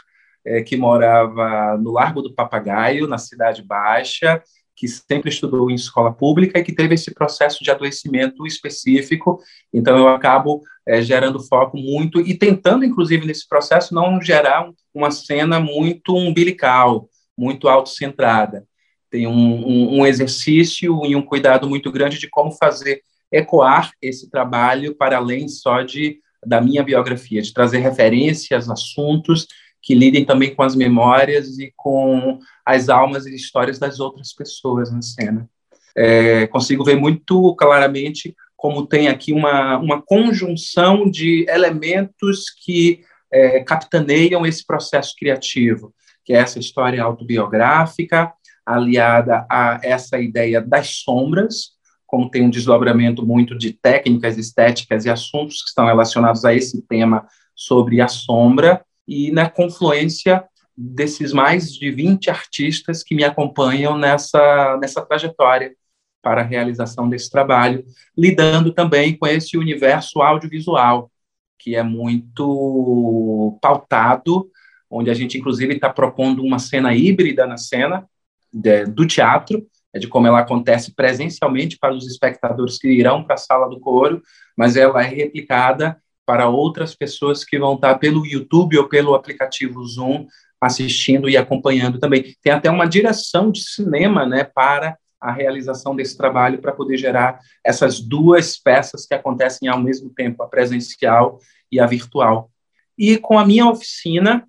é, 0.46 0.62
que 0.62 0.78
morava 0.78 1.78
no 1.78 1.92
Largo 1.92 2.22
do 2.22 2.34
Papagaio, 2.34 3.08
na 3.08 3.18
Cidade 3.18 3.64
Baixa, 3.64 4.42
que 4.76 4.88
sempre 4.88 5.30
estudou 5.30 5.72
em 5.72 5.76
escola 5.76 6.12
pública 6.14 6.60
e 6.60 6.64
que 6.64 6.74
teve 6.74 6.96
esse 6.96 7.14
processo 7.14 7.64
de 7.64 7.72
adoecimento 7.72 8.46
específico. 8.46 9.40
Então, 9.74 9.98
eu 9.98 10.08
acabo 10.10 10.62
é, 10.88 11.02
gerando 11.02 11.40
foco 11.40 11.78
muito 11.78 12.20
e 12.20 12.34
tentando, 12.34 12.84
inclusive, 12.84 13.26
nesse 13.26 13.48
processo, 13.48 13.94
não 13.94 14.22
gerar 14.22 14.70
uma 14.94 15.12
cena 15.12 15.60
muito 15.60 16.16
umbilical, 16.16 17.10
muito 17.38 17.70
autocentrada. 17.70 18.66
Tem 19.10 19.28
um, 19.28 19.32
um, 19.32 20.00
um 20.00 20.06
exercício 20.06 21.06
e 21.06 21.16
um 21.16 21.22
cuidado 21.22 21.70
muito 21.70 21.92
grande 21.92 22.20
de 22.20 22.30
como 22.30 22.52
fazer 22.52 23.02
ecoar 23.32 23.92
esse 24.02 24.30
trabalho 24.30 24.96
para 24.96 25.18
além 25.18 25.48
só 25.48 25.82
de 25.82 26.20
da 26.46 26.62
minha 26.62 26.84
biografia, 26.84 27.42
de 27.42 27.52
trazer 27.52 27.80
referências, 27.80 28.70
assuntos 28.70 29.48
que 29.86 29.94
lidem 29.94 30.26
também 30.26 30.54
com 30.54 30.64
as 30.64 30.76
memórias 30.76 31.60
e 31.60 31.72
com 31.78 32.40
as 32.66 32.90
almas 32.90 33.28
e 33.28 33.36
histórias 33.36 33.78
das 33.78 34.00
outras 34.00 34.34
pessoas 34.34 34.92
na 34.92 35.02
cena. 35.04 35.48
É, 35.96 36.48
consigo 36.48 36.84
ver 36.84 36.96
muito 36.96 37.56
claramente 37.56 38.36
como 38.58 38.88
tem 38.88 39.08
aqui 39.08 39.32
uma, 39.32 39.78
uma 39.78 40.02
conjunção 40.02 41.10
de 41.10 41.46
elementos 41.48 42.46
que 42.50 43.02
é, 43.32 43.64
capitaneiam 43.64 44.44
esse 44.44 44.66
processo 44.66 45.14
criativo, 45.16 45.94
que 46.24 46.34
é 46.34 46.38
essa 46.38 46.58
história 46.58 47.04
autobiográfica, 47.04 48.34
aliada 48.66 49.46
a 49.48 49.80
essa 49.84 50.20
ideia 50.20 50.60
das 50.60 51.04
sombras, 51.04 51.76
como 52.08 52.32
tem 52.32 52.42
um 52.42 52.50
desdobramento 52.50 53.24
muito 53.24 53.56
de 53.56 53.72
técnicas 53.72 54.36
estéticas 54.36 55.06
e 55.06 55.12
assuntos 55.12 55.62
que 55.62 55.70
estão 55.70 55.86
relacionados 55.86 56.44
a 56.44 56.56
esse 56.56 56.82
tema 56.88 57.28
sobre 57.54 58.02
a 58.02 58.08
sombra, 58.08 58.84
e 59.08 59.32
na 59.32 59.50
confluência 59.50 60.44
desses 60.78 61.32
mais 61.32 61.74
de 61.74 61.90
20 61.90 62.30
artistas 62.30 63.04
que 63.04 63.16
me 63.16 63.24
acompanham 63.24 63.98
nessa, 63.98 64.78
nessa 64.82 65.06
trajetória 65.06 65.76
para 66.22 66.42
a 66.42 66.44
realização 66.44 67.08
desse 67.08 67.30
trabalho, 67.30 67.86
lidando 68.18 68.74
também 68.74 69.16
com 69.16 69.28
esse 69.28 69.58
universo 69.58 70.22
audiovisual, 70.22 71.12
que 71.58 71.76
é 71.76 71.84
muito 71.84 73.58
pautado, 73.62 74.50
onde 74.90 75.10
a 75.10 75.14
gente, 75.14 75.38
inclusive, 75.38 75.76
está 75.76 75.90
propondo 75.90 76.44
uma 76.44 76.60
cena 76.60 76.94
híbrida 76.96 77.46
na 77.46 77.58
cena 77.58 78.08
de, 78.52 78.86
do 78.86 79.06
teatro, 79.06 79.66
é 79.94 80.00
de 80.00 80.08
como 80.08 80.28
ela 80.28 80.40
acontece 80.40 80.94
presencialmente 80.94 81.78
para 81.78 81.94
os 81.94 82.06
espectadores 82.06 82.78
que 82.78 82.88
irão 82.88 83.24
para 83.24 83.36
a 83.36 83.38
sala 83.38 83.70
do 83.70 83.80
coro, 83.80 84.22
mas 84.58 84.76
ela 84.76 85.02
é 85.02 85.08
replicada 85.08 86.02
para 86.26 86.50
outras 86.50 86.96
pessoas 86.96 87.44
que 87.44 87.60
vão 87.60 87.76
estar 87.76 87.96
pelo 87.96 88.26
YouTube 88.26 88.78
ou 88.78 88.90
pelo 88.90 89.14
aplicativo 89.14 89.84
Zoom 89.86 90.26
assistindo 90.60 91.30
e 91.30 91.38
acompanhando 91.38 92.00
também. 92.00 92.36
Tem 92.42 92.52
até 92.52 92.70
uma 92.70 92.88
direção 92.88 93.52
de 93.52 93.62
cinema, 93.62 94.26
né, 94.26 94.44
para 94.44 94.98
a 95.20 95.32
realização 95.32 95.96
desse 95.96 96.18
trabalho 96.18 96.60
para 96.60 96.72
poder 96.72 96.98
gerar 96.98 97.40
essas 97.64 98.00
duas 98.00 98.58
peças 98.58 99.06
que 99.06 99.14
acontecem 99.14 99.68
ao 99.68 99.80
mesmo 99.80 100.10
tempo, 100.10 100.44
a 100.44 100.48
presencial 100.48 101.40
e 101.72 101.80
a 101.80 101.86
virtual. 101.86 102.52
E 102.98 103.18
com 103.18 103.38
a 103.38 103.46
minha 103.46 103.68
oficina 103.68 104.48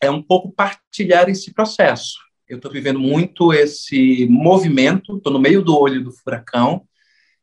é 0.00 0.10
um 0.10 0.22
pouco 0.22 0.50
partilhar 0.50 1.28
esse 1.28 1.52
processo. 1.52 2.18
Eu 2.48 2.56
estou 2.56 2.70
vivendo 2.70 2.98
muito 2.98 3.52
esse 3.52 4.26
movimento, 4.28 5.16
estou 5.16 5.32
no 5.32 5.38
meio 5.38 5.62
do 5.62 5.78
olho 5.78 6.02
do 6.02 6.12
furacão, 6.12 6.86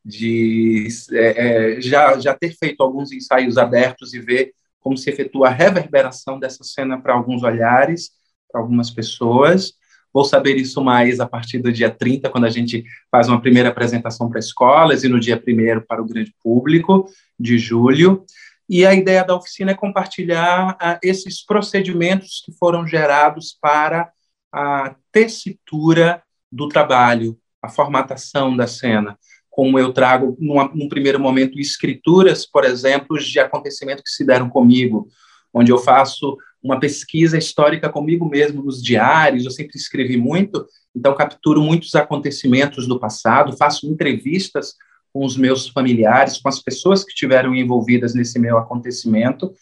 de 0.04 0.88
é, 1.12 1.76
é, 1.76 1.82
já, 1.82 2.20
já 2.20 2.34
ter 2.34 2.56
feito 2.58 2.82
alguns 2.82 3.12
ensaios 3.12 3.58
abertos 3.58 4.14
e 4.14 4.20
ver 4.20 4.54
como 4.80 4.98
se 4.98 5.10
efetua 5.10 5.48
a 5.48 5.52
reverberação 5.52 6.40
dessa 6.40 6.64
cena 6.64 7.00
para 7.00 7.14
alguns 7.14 7.44
olhares, 7.44 8.12
para 8.52 8.60
algumas 8.60 8.90
pessoas. 8.90 9.74
Vou 10.14 10.26
saber 10.26 10.58
isso 10.58 10.84
mais 10.84 11.20
a 11.20 11.28
partir 11.28 11.60
do 11.60 11.72
dia 11.72 11.90
30, 11.90 12.30
quando 12.30 12.46
a 12.46 12.50
gente 12.50 12.84
faz 13.10 13.30
uma 13.30 13.40
primeira 13.40 13.70
apresentação 13.70 14.28
para 14.28 14.40
escolas, 14.40 15.04
e 15.04 15.08
no 15.08 15.20
dia 15.20 15.42
1 15.42 15.86
para 15.88 16.02
o 16.02 16.06
grande 16.06 16.34
público, 16.44 17.08
de 17.40 17.58
julho. 17.58 18.26
E 18.68 18.86
a 18.86 18.94
ideia 18.94 19.24
da 19.24 19.36
oficina 19.36 19.72
é 19.72 19.76
compartilhar 19.76 20.76
ah, 20.80 21.00
esses 21.02 21.46
procedimentos 21.46 22.42
que 22.44 22.52
foram 22.52 22.86
gerados 22.86 23.58
para 23.62 24.12
a 24.52 24.96
tessitura 25.12 26.22
do 26.52 26.68
trabalho, 26.68 27.38
a 27.62 27.70
formatação 27.70 28.56
da 28.58 28.68
cena 28.68 29.18
como 29.52 29.78
eu 29.78 29.92
trago, 29.92 30.38
numa, 30.40 30.72
num 30.74 30.88
primeiro 30.88 31.20
momento, 31.20 31.60
escrituras, 31.60 32.46
por 32.46 32.64
exemplo, 32.64 33.20
de 33.20 33.38
acontecimentos 33.38 34.04
que 34.04 34.10
se 34.10 34.26
deram 34.26 34.50
comigo, 34.50 35.10
onde 35.54 35.72
eu 35.72 35.78
faço 35.78 36.38
uma 36.64 36.80
pesquisa 36.80 37.38
histórica 37.38 37.90
comigo 37.90 38.28
mesmo 38.28 38.64
nos 38.64 38.82
diários, 38.82 39.44
eu 39.44 39.52
sempre 39.52 39.78
escrevi 39.78 40.16
muito, 40.16 40.66
então 40.96 41.14
capturo 41.14 41.62
muitos 41.62 41.94
acontecimentos 41.96 42.88
do 42.88 42.98
passado, 42.98 43.58
faço 43.58 43.92
entrevistas 43.92 44.76
com 45.12 45.26
os 45.26 45.36
meus 45.36 45.68
familiares, 45.68 46.38
com 46.38 46.48
as 46.48 46.62
pessoas 46.62 47.04
que 47.04 47.12
estiveram 47.12 47.54
envolvidas 47.54 48.16
nesse 48.16 48.40
meu 48.40 48.58
acontecimento, 48.58 49.54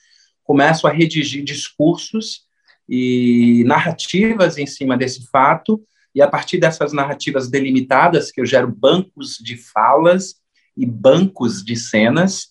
começo 0.43 0.85
a 0.85 0.91
redigir 0.91 1.43
discursos 1.43 2.41
e 2.87 3.63
narrativas 3.65 4.57
em 4.57 4.67
cima 4.67 4.95
desse 4.95 5.27
fato, 5.31 5.81
e 6.13 6.21
a 6.21 6.27
partir 6.27 6.57
dessas 6.57 6.91
narrativas 6.93 7.49
delimitadas, 7.49 8.31
que 8.31 8.41
eu 8.41 8.45
gero 8.45 8.67
bancos 8.67 9.37
de 9.37 9.57
falas 9.57 10.35
e 10.75 10.85
bancos 10.85 11.63
de 11.63 11.75
cenas, 11.75 12.49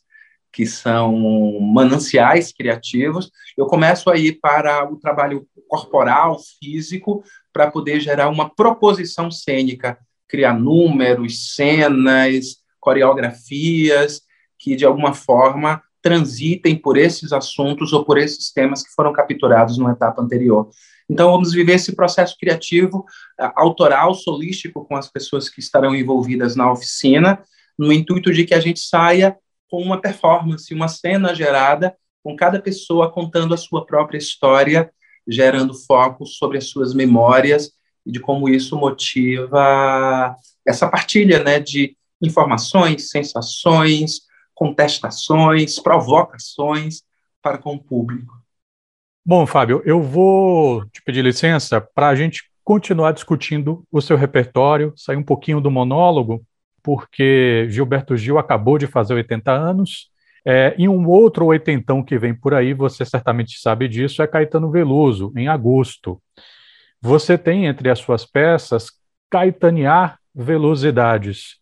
que 0.52 0.66
são 0.66 1.60
mananciais 1.60 2.52
criativos, 2.52 3.30
eu 3.56 3.66
começo 3.66 4.10
a 4.10 4.16
ir 4.16 4.40
para 4.40 4.90
o 4.90 4.96
trabalho 4.96 5.46
corporal, 5.68 6.38
físico, 6.58 7.22
para 7.52 7.70
poder 7.70 8.00
gerar 8.00 8.28
uma 8.28 8.48
proposição 8.48 9.30
cênica, 9.30 9.98
criar 10.26 10.54
números, 10.54 11.54
cenas, 11.54 12.56
coreografias, 12.80 14.22
que 14.58 14.74
de 14.74 14.84
alguma 14.84 15.12
forma 15.14 15.82
transitem 16.02 16.76
por 16.76 16.96
esses 16.96 17.32
assuntos 17.32 17.92
ou 17.92 18.04
por 18.04 18.18
esses 18.18 18.52
temas 18.52 18.82
que 18.82 18.92
foram 18.94 19.12
capturados 19.12 19.78
numa 19.78 19.92
etapa 19.92 20.22
anterior. 20.22 20.68
Então, 21.10 21.30
vamos 21.30 21.52
viver 21.52 21.74
esse 21.74 21.96
processo 21.96 22.36
criativo, 22.38 22.98
uh, 23.40 23.50
autoral, 23.56 24.14
solístico, 24.14 24.84
com 24.84 24.96
as 24.96 25.10
pessoas 25.10 25.48
que 25.48 25.60
estarão 25.60 25.94
envolvidas 25.94 26.54
na 26.54 26.70
oficina, 26.70 27.42
no 27.78 27.92
intuito 27.92 28.32
de 28.32 28.44
que 28.44 28.54
a 28.54 28.60
gente 28.60 28.80
saia 28.80 29.36
com 29.70 29.82
uma 29.82 30.00
performance, 30.00 30.72
uma 30.74 30.88
cena 30.88 31.34
gerada, 31.34 31.96
com 32.22 32.36
cada 32.36 32.60
pessoa 32.60 33.10
contando 33.10 33.54
a 33.54 33.56
sua 33.56 33.86
própria 33.86 34.18
história, 34.18 34.90
gerando 35.26 35.74
foco 35.74 36.26
sobre 36.26 36.58
as 36.58 36.68
suas 36.68 36.94
memórias 36.94 37.70
e 38.04 38.12
de 38.12 38.20
como 38.20 38.48
isso 38.48 38.76
motiva 38.76 40.34
essa 40.66 40.88
partilha 40.88 41.42
né, 41.42 41.60
de 41.60 41.96
informações, 42.20 43.10
sensações, 43.10 44.22
contestações, 44.58 45.78
provocações 45.78 47.02
para 47.40 47.58
com 47.58 47.76
o 47.76 47.78
público. 47.78 48.34
Bom, 49.24 49.46
Fábio, 49.46 49.80
eu 49.84 50.02
vou 50.02 50.84
te 50.86 51.00
pedir 51.00 51.22
licença 51.22 51.80
para 51.80 52.08
a 52.08 52.14
gente 52.16 52.42
continuar 52.64 53.12
discutindo 53.12 53.84
o 53.88 54.00
seu 54.00 54.16
repertório, 54.16 54.92
sair 54.96 55.16
um 55.16 55.22
pouquinho 55.22 55.60
do 55.60 55.70
monólogo, 55.70 56.42
porque 56.82 57.68
Gilberto 57.70 58.16
Gil 58.16 58.36
acabou 58.36 58.78
de 58.78 58.88
fazer 58.88 59.14
80 59.14 59.52
anos, 59.52 60.10
é, 60.44 60.74
e 60.76 60.88
um 60.88 61.06
outro 61.06 61.46
oitentão 61.46 62.02
que 62.02 62.18
vem 62.18 62.34
por 62.34 62.52
aí, 62.52 62.74
você 62.74 63.04
certamente 63.04 63.60
sabe 63.60 63.86
disso, 63.86 64.22
é 64.22 64.26
Caetano 64.26 64.72
Veloso, 64.72 65.32
em 65.36 65.46
agosto. 65.46 66.20
Você 67.00 67.38
tem 67.38 67.66
entre 67.66 67.90
as 67.90 68.00
suas 68.00 68.26
peças 68.26 68.90
Caetanear 69.30 70.18
Velocidades. 70.34 71.58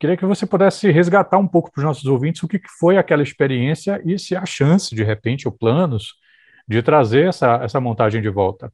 Queria 0.00 0.16
que 0.16 0.24
você 0.24 0.46
pudesse 0.46 0.90
resgatar 0.90 1.36
um 1.36 1.46
pouco 1.46 1.70
para 1.70 1.80
os 1.80 1.84
nossos 1.84 2.06
ouvintes 2.06 2.42
o 2.42 2.48
que 2.48 2.58
foi 2.78 2.96
aquela 2.96 3.22
experiência 3.22 4.00
e 4.02 4.18
se 4.18 4.34
há 4.34 4.46
chance, 4.46 4.94
de 4.94 5.04
repente, 5.04 5.46
ou 5.46 5.52
planos 5.52 6.14
de 6.66 6.82
trazer 6.82 7.28
essa, 7.28 7.60
essa 7.62 7.78
montagem 7.78 8.22
de 8.22 8.30
volta? 8.30 8.72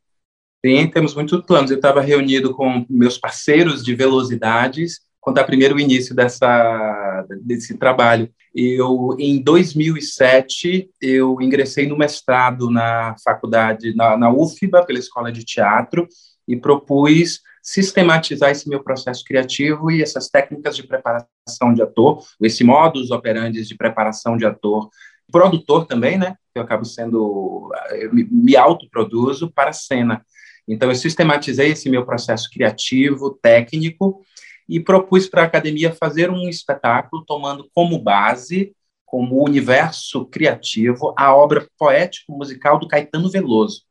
Sim, 0.64 0.88
temos 0.88 1.16
muitos 1.16 1.44
planos. 1.44 1.72
Eu 1.72 1.78
estava 1.78 2.00
reunido 2.00 2.54
com 2.54 2.86
meus 2.88 3.18
parceiros 3.18 3.82
de 3.82 3.92
velocidades 3.92 5.00
a 5.26 5.42
primeiro 5.42 5.80
início 5.80 6.14
dessa 6.14 7.26
desse 7.42 7.76
trabalho. 7.76 8.30
Eu 8.54 9.16
em 9.18 9.42
2007 9.42 10.88
eu 11.02 11.42
ingressei 11.42 11.88
no 11.88 11.98
mestrado 11.98 12.70
na 12.70 13.16
faculdade 13.24 13.92
na, 13.96 14.16
na 14.16 14.30
UFBA 14.30 14.86
pela 14.86 15.00
Escola 15.00 15.32
de 15.32 15.44
Teatro 15.44 16.06
e 16.46 16.56
propus 16.56 17.40
sistematizar 17.66 18.52
esse 18.52 18.68
meu 18.68 18.80
processo 18.80 19.24
criativo 19.24 19.90
e 19.90 20.00
essas 20.00 20.28
técnicas 20.28 20.76
de 20.76 20.86
preparação 20.86 21.74
de 21.74 21.82
ator, 21.82 22.22
esse 22.40 22.62
modus 22.62 23.10
operandi 23.10 23.64
de 23.64 23.76
preparação 23.76 24.36
de 24.36 24.46
ator 24.46 24.88
produtor 25.32 25.84
também, 25.84 26.16
né? 26.16 26.36
Eu 26.54 26.62
acabo 26.62 26.84
sendo, 26.84 27.68
eu 27.90 28.14
me, 28.14 28.22
me 28.30 28.56
autoproduzo 28.56 29.50
para 29.50 29.70
a 29.70 29.72
cena. 29.72 30.24
Então, 30.68 30.88
eu 30.88 30.94
sistematizei 30.94 31.72
esse 31.72 31.90
meu 31.90 32.06
processo 32.06 32.48
criativo, 32.48 33.36
técnico, 33.42 34.22
e 34.68 34.78
propus 34.78 35.26
para 35.26 35.42
a 35.42 35.46
academia 35.46 35.92
fazer 35.92 36.30
um 36.30 36.48
espetáculo 36.48 37.24
tomando 37.26 37.68
como 37.74 37.98
base 37.98 38.72
como 39.04 39.44
universo 39.44 40.26
criativo 40.26 41.14
a 41.16 41.34
obra 41.34 41.68
poético-musical 41.78 42.78
do 42.78 42.88
Caetano 42.88 43.30
Veloso. 43.30 43.85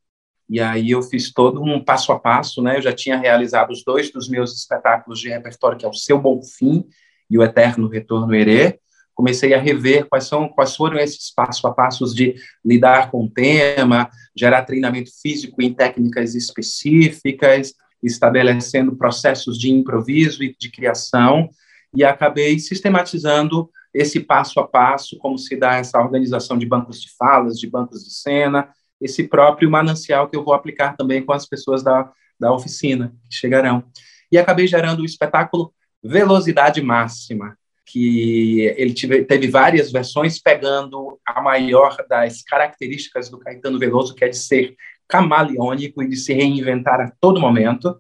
E 0.50 0.60
aí 0.60 0.92
eu 0.92 1.02
fiz 1.02 1.34
todo 1.34 1.62
um 1.62 1.84
passo 1.84 2.12
a 2.12 2.20
passo, 2.20 2.62
né? 2.62 2.78
Eu 2.78 2.82
já 2.82 2.94
tinha 2.94 3.18
realizado 3.18 3.72
os 3.72 3.84
dois 3.84 4.12
dos 4.12 4.30
meus 4.30 4.56
espetáculos 4.56 5.20
de 5.20 5.30
repertório, 5.30 5.78
que 5.78 5.86
é 5.86 5.90
o 5.90 5.94
Seu 5.94 6.20
Bom 6.20 6.42
Fim 6.44 6.86
e 7.30 7.38
o 7.38 7.44
Eterno 7.44 7.88
Retorno 7.88 8.34
Herê. 8.34 8.80
Comecei 9.14 9.54
a 9.54 9.60
rever 9.60 10.08
quais 10.08 10.25
são 10.25 10.48
quais 10.50 10.75
foram 10.75 11.00
esses 11.00 11.34
passo 11.34 11.66
a 11.68 11.74
passos 11.74 12.14
de 12.14 12.36
lidar 12.64 13.10
com 13.10 13.24
o 13.24 13.30
tema, 13.30 14.10
gerar 14.36 14.64
treinamento 14.64 15.10
físico 15.22 15.62
em 15.62 15.74
técnicas 15.74 16.36
específicas, 16.36 17.74
estabelecendo 18.04 18.96
processos 18.96 19.58
de 19.58 19.72
improviso 19.72 20.44
e 20.44 20.56
de 20.60 20.70
criação, 20.70 21.50
e 21.96 22.04
acabei 22.04 22.60
sistematizando 22.60 23.70
esse 23.94 24.20
passo 24.20 24.60
a 24.60 24.68
passo, 24.68 25.18
como 25.18 25.38
se 25.38 25.56
dá 25.56 25.75
essa 25.75 25.98
organização 25.98 26.58
de 26.58 26.66
bancos 26.66 27.02
de 27.02 27.10
falas, 27.18 27.58
de 27.58 27.68
bancos 27.68 28.04
de 28.04 28.14
cena, 28.14 28.70
esse 29.02 29.28
próprio 29.28 29.70
manancial 29.70 30.30
que 30.30 30.38
eu 30.38 30.44
vou 30.44 30.54
aplicar 30.54 30.96
também 30.96 31.24
com 31.24 31.34
as 31.34 31.48
pessoas 31.48 31.84
da, 31.84 32.12
da 32.40 32.54
oficina, 32.54 33.14
que 33.30 33.36
chegarão. 33.36 33.84
E 34.32 34.38
acabei 34.38 34.68
gerando 34.68 35.02
o 35.02 35.06
espetáculo 35.06 35.74
Velocidade 36.04 36.82
Máxima, 36.82 37.58
que 37.86 38.62
ele 38.78 38.94
tive, 38.94 39.24
teve 39.24 39.48
várias 39.48 39.92
versões, 39.92 40.42
pegando 40.42 41.20
a 41.25 41.42
maior 41.42 41.96
das 42.10 42.42
características 42.42 43.30
do 43.30 43.40
Caetano 43.40 43.80
Veloso, 43.80 44.16
que 44.16 44.25
é 44.25 44.30
de 44.30 44.38
ser 44.38 44.75
camaleônico 45.08 46.02
e 46.02 46.10
de 46.10 46.16
se 46.16 46.34
reinventar 46.34 47.00
a 47.00 47.12
todo 47.20 47.40
momento. 47.40 48.00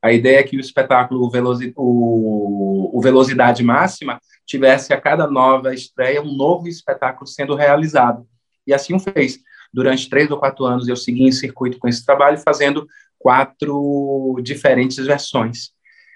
A 0.00 0.12
ideia 0.12 0.38
é 0.38 0.42
que 0.42 0.56
o 0.56 0.60
espetáculo 0.60 1.30
o, 1.76 2.98
o 2.98 3.00
Velocidade 3.00 3.62
Máxima 3.62 4.20
tivesse 4.46 4.92
a 4.92 5.00
cada 5.00 5.26
nova 5.26 5.74
estreia 5.74 6.22
um 6.22 6.36
novo 6.36 6.68
espetáculo 6.68 7.26
sendo 7.26 7.54
realizado. 7.54 8.26
E 8.66 8.72
assim 8.72 8.94
o 8.94 8.98
fez. 8.98 9.38
Durante 9.74 10.08
três 10.08 10.30
ou 10.30 10.38
quatro 10.38 10.64
anos 10.64 10.86
eu 10.86 10.94
segui 10.94 11.24
em 11.24 11.32
circuito 11.32 11.80
com 11.80 11.88
esse 11.88 12.06
trabalho, 12.06 12.38
fazendo 12.38 12.86
quatro 13.18 14.38
diferentes 14.40 15.04
versões. 15.04 15.70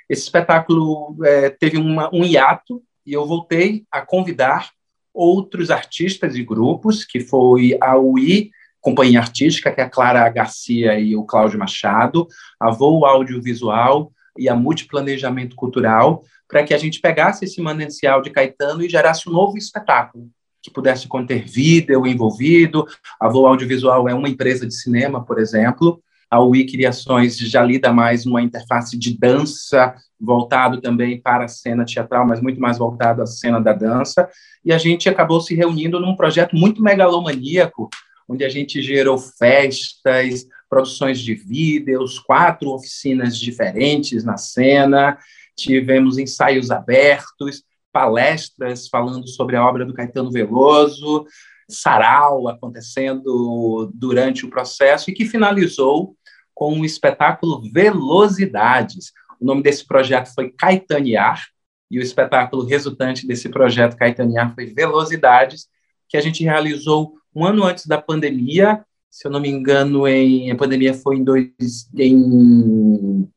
Esse 0.09 0.23
espetáculo 0.23 1.17
é, 1.25 1.51
teve 1.51 1.77
uma, 1.77 2.09
um 2.15 2.25
hiato 2.25 2.81
e 3.05 3.13
eu 3.13 3.27
voltei 3.27 3.85
a 3.91 4.01
convidar 4.01 4.71
outros 5.13 5.73
artistas 5.73 6.37
e 6.37 6.45
grupos, 6.45 7.05
que 7.05 7.19
foi 7.19 7.77
a 7.81 7.99
UI, 7.99 8.53
companhia 8.81 9.19
artística, 9.19 9.73
que 9.73 9.81
é 9.81 9.85
a 9.85 9.91
Clara 9.91 10.29
Garcia 10.29 10.97
e 10.97 11.17
o 11.17 11.25
Cláudio 11.25 11.59
Machado, 11.59 12.29
a 12.61 12.71
Voo 12.71 13.05
Audiovisual 13.05 14.13
e 14.39 14.49
a 14.49 14.55
Multiplanejamento 14.55 15.57
Cultural, 15.57 16.23
para 16.47 16.63
que 16.63 16.73
a 16.73 16.79
gente 16.79 17.01
pegasse 17.01 17.45
esse 17.45 17.61
manancial 17.61 18.23
de 18.23 18.31
Caetano 18.31 18.85
e 18.85 18.89
gerasse 18.89 19.29
um 19.29 19.33
novo 19.33 19.59
espetáculo 19.59 20.31
que 20.69 20.75
pudesse 20.75 21.09
conter 21.09 21.45
vídeo 21.45 22.07
envolvido. 22.07 22.87
A 23.21 23.29
Voo 23.29 23.47
Audiovisual 23.47 24.09
é 24.09 24.15
uma 24.15 24.29
empresa 24.29 24.67
de 24.67 24.75
cinema, 24.75 25.25
por 25.25 25.39
exemplo. 25.39 26.01
A 26.31 26.43
UI 26.43 26.67
Criações 26.67 27.39
já 27.39 27.63
lida 27.63 27.91
mais 27.91 28.27
numa 28.27 28.43
interface 28.43 28.99
de 28.99 29.19
dança, 29.19 29.95
voltado 30.21 30.81
também 30.81 31.21
para 31.21 31.47
a 31.47 31.49
cena 31.49 31.87
teatral, 31.87 32.27
mas 32.27 32.41
muito 32.41 32.61
mais 32.61 32.77
voltado 32.77 33.23
à 33.23 33.27
cena 33.27 33.59
da 33.59 33.73
dança. 33.73 34.29
E 34.63 34.73
a 34.73 34.79
gente 34.79 35.09
acabou 35.09 35.41
se 35.41 35.55
reunindo 35.55 35.99
num 35.99 36.15
projeto 36.15 36.55
muito 36.55 36.83
megalomaníaco, 36.83 37.89
onde 38.29 38.45
a 38.45 38.49
gente 38.49 38.83
gerou 38.83 39.17
festas, 39.17 40.47
produções 40.69 41.19
de 41.19 41.35
vídeos, 41.35 42.19
quatro 42.19 42.71
oficinas 42.71 43.39
diferentes 43.39 44.23
na 44.23 44.37
cena, 44.37 45.17
tivemos 45.57 46.19
ensaios 46.19 46.71
abertos, 46.71 47.63
palestras 47.93 48.89
falando 48.89 49.29
sobre 49.29 49.57
a 49.57 49.67
obra 49.67 49.85
do 49.85 49.95
Caetano 49.95 50.31
Veloso, 50.31 51.27
sarau 51.69 52.49
acontecendo 52.49 53.91
durante 53.95 54.47
o 54.47 54.51
processo 54.51 55.11
e 55.11 55.15
que 55.15 55.27
finalizou 55.27 56.17
com 56.55 56.81
o 56.81 56.85
espetáculo 56.85 57.63
Velocidades. 57.73 59.13
O 59.41 59.45
nome 59.45 59.63
desse 59.63 59.87
projeto 59.87 60.33
foi 60.35 60.51
Caetanear 60.51 61.47
e 61.91 61.99
o 61.99 62.03
espetáculo 62.03 62.65
resultante 62.65 63.27
desse 63.27 63.49
projeto 63.49 63.97
Caetanear 63.97 64.55
foi 64.55 64.67
Velocidades, 64.67 65.69
que 66.09 66.17
a 66.17 66.21
gente 66.21 66.43
realizou 66.43 67.15
um 67.35 67.45
ano 67.45 67.65
antes 67.65 67.87
da 67.87 68.01
pandemia, 68.01 68.85
se 69.11 69.27
eu 69.27 69.31
não 69.31 69.41
me 69.41 69.49
engano, 69.49 70.07
em, 70.07 70.51
a 70.51 70.57
pandemia 70.57 70.93
foi 70.95 71.17
em, 71.17 71.25
dois, 71.25 71.51
em 71.97 73.29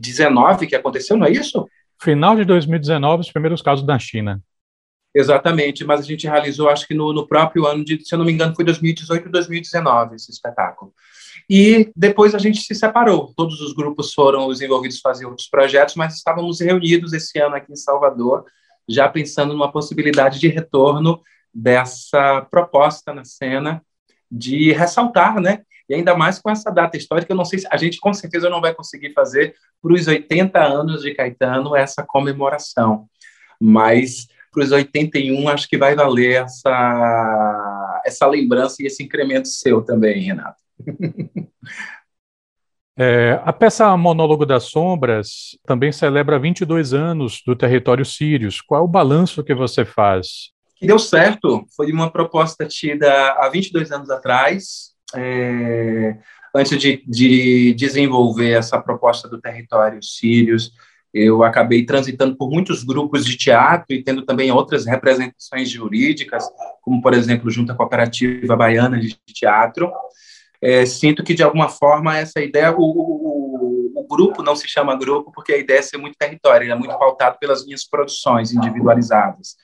19 0.00 0.66
que 0.66 0.74
aconteceu, 0.74 1.16
não 1.16 1.26
é 1.26 1.30
isso? 1.30 1.66
Final 2.02 2.34
de 2.34 2.44
2019, 2.44 3.20
os 3.20 3.30
primeiros 3.30 3.62
casos 3.62 3.86
da 3.86 3.96
China. 3.96 4.42
Exatamente, 5.14 5.84
mas 5.84 6.00
a 6.00 6.02
gente 6.02 6.26
realizou, 6.26 6.68
acho 6.68 6.86
que 6.88 6.94
no, 6.94 7.12
no 7.12 7.28
próprio 7.28 7.64
ano 7.66 7.84
de, 7.84 8.04
se 8.04 8.12
eu 8.12 8.18
não 8.18 8.24
me 8.24 8.32
engano, 8.32 8.56
foi 8.56 8.64
2018 8.64 9.26
ou 9.26 9.30
2019 9.30 10.16
esse 10.16 10.30
espetáculo. 10.30 10.92
E 11.48 11.92
depois 11.94 12.34
a 12.34 12.38
gente 12.38 12.60
se 12.60 12.74
separou. 12.74 13.32
Todos 13.36 13.60
os 13.60 13.72
grupos 13.72 14.12
foram 14.12 14.46
os 14.46 14.60
envolvidos 14.60 15.00
fazer 15.00 15.26
outros 15.26 15.48
projetos, 15.48 15.94
mas 15.94 16.16
estávamos 16.16 16.60
reunidos 16.60 17.12
esse 17.12 17.38
ano 17.38 17.54
aqui 17.54 17.72
em 17.72 17.76
Salvador, 17.76 18.46
já 18.88 19.08
pensando 19.08 19.52
numa 19.52 19.70
possibilidade 19.70 20.40
de 20.40 20.48
retorno 20.48 21.20
dessa 21.54 22.40
proposta 22.50 23.14
na 23.14 23.24
cena 23.24 23.80
de 24.30 24.72
ressaltar, 24.72 25.40
né, 25.40 25.62
e 25.92 25.94
ainda 25.94 26.16
mais 26.16 26.38
com 26.38 26.48
essa 26.48 26.70
data 26.70 26.96
histórica, 26.96 27.30
eu 27.30 27.36
não 27.36 27.44
sei 27.44 27.58
se 27.58 27.68
a 27.70 27.76
gente 27.76 28.00
com 28.00 28.14
certeza 28.14 28.48
não 28.48 28.62
vai 28.62 28.74
conseguir 28.74 29.12
fazer 29.12 29.54
para 29.82 29.92
os 29.92 30.08
80 30.08 30.58
anos 30.58 31.02
de 31.02 31.12
Caetano 31.14 31.76
essa 31.76 32.02
comemoração, 32.02 33.06
mas 33.60 34.26
para 34.50 34.64
os 34.64 34.72
81 34.72 35.48
acho 35.50 35.68
que 35.68 35.76
vai 35.76 35.94
valer 35.94 36.44
essa, 36.44 38.02
essa 38.06 38.26
lembrança 38.26 38.76
e 38.80 38.86
esse 38.86 39.02
incremento 39.02 39.48
seu 39.48 39.82
também, 39.82 40.22
Renato. 40.22 40.62
É, 42.94 43.40
a 43.42 43.54
peça 43.54 43.96
Monólogo 43.96 44.44
das 44.44 44.64
Sombras 44.64 45.58
também 45.64 45.90
celebra 45.90 46.38
22 46.38 46.92
anos 46.92 47.42
do 47.44 47.56
território 47.56 48.04
Sírios. 48.04 48.60
Qual 48.60 48.82
é 48.82 48.84
o 48.84 48.88
balanço 48.88 49.42
que 49.42 49.54
você 49.54 49.82
faz? 49.82 50.50
Deu 50.78 50.98
certo. 50.98 51.64
Foi 51.74 51.90
uma 51.90 52.10
proposta 52.10 52.66
tida 52.66 53.10
há 53.38 53.48
22 53.48 53.90
anos 53.90 54.10
atrás, 54.10 54.91
é, 55.16 56.16
antes 56.54 56.78
de, 56.78 57.02
de, 57.06 57.74
desenvolver 57.74 58.52
essa 58.52 58.80
proposta 58.80 59.28
do 59.28 59.40
território 59.40 60.02
Sírios, 60.02 60.72
eu 61.12 61.42
acabei 61.44 61.84
transitando 61.84 62.36
por 62.36 62.50
muitos 62.50 62.82
grupos 62.82 63.24
de 63.24 63.36
teatro 63.36 63.94
e 63.94 64.02
tendo 64.02 64.22
também 64.24 64.50
outras 64.50 64.86
representações 64.86 65.68
jurídicas, 65.68 66.48
como, 66.80 67.02
por 67.02 67.12
exemplo, 67.12 67.50
junto 67.50 67.72
à 67.72 67.74
Cooperativa 67.74 68.56
Baiana 68.56 68.98
de 68.98 69.18
Teatro. 69.26 69.92
É, 70.60 70.86
sinto 70.86 71.22
que, 71.22 71.34
de 71.34 71.42
alguma 71.42 71.68
forma, 71.68 72.16
essa 72.16 72.40
ideia, 72.40 72.72
o, 72.72 72.82
o, 72.82 73.92
o, 73.96 74.06
grupo 74.06 74.42
não 74.42 74.54
se 74.54 74.68
chama 74.68 74.96
grupo 74.96 75.32
porque 75.32 75.52
a 75.52 75.58
ideia 75.58 75.80
é 75.80 75.82
ser 75.82 75.98
muito 75.98 76.16
território, 76.16 76.64
ele 76.64 76.72
é 76.72 76.76
muito 76.76 76.96
pautado 76.96 77.36
pelas 77.38 77.64
minhas 77.64 77.84
produções 77.84 78.52
individualizadas, 78.52 79.56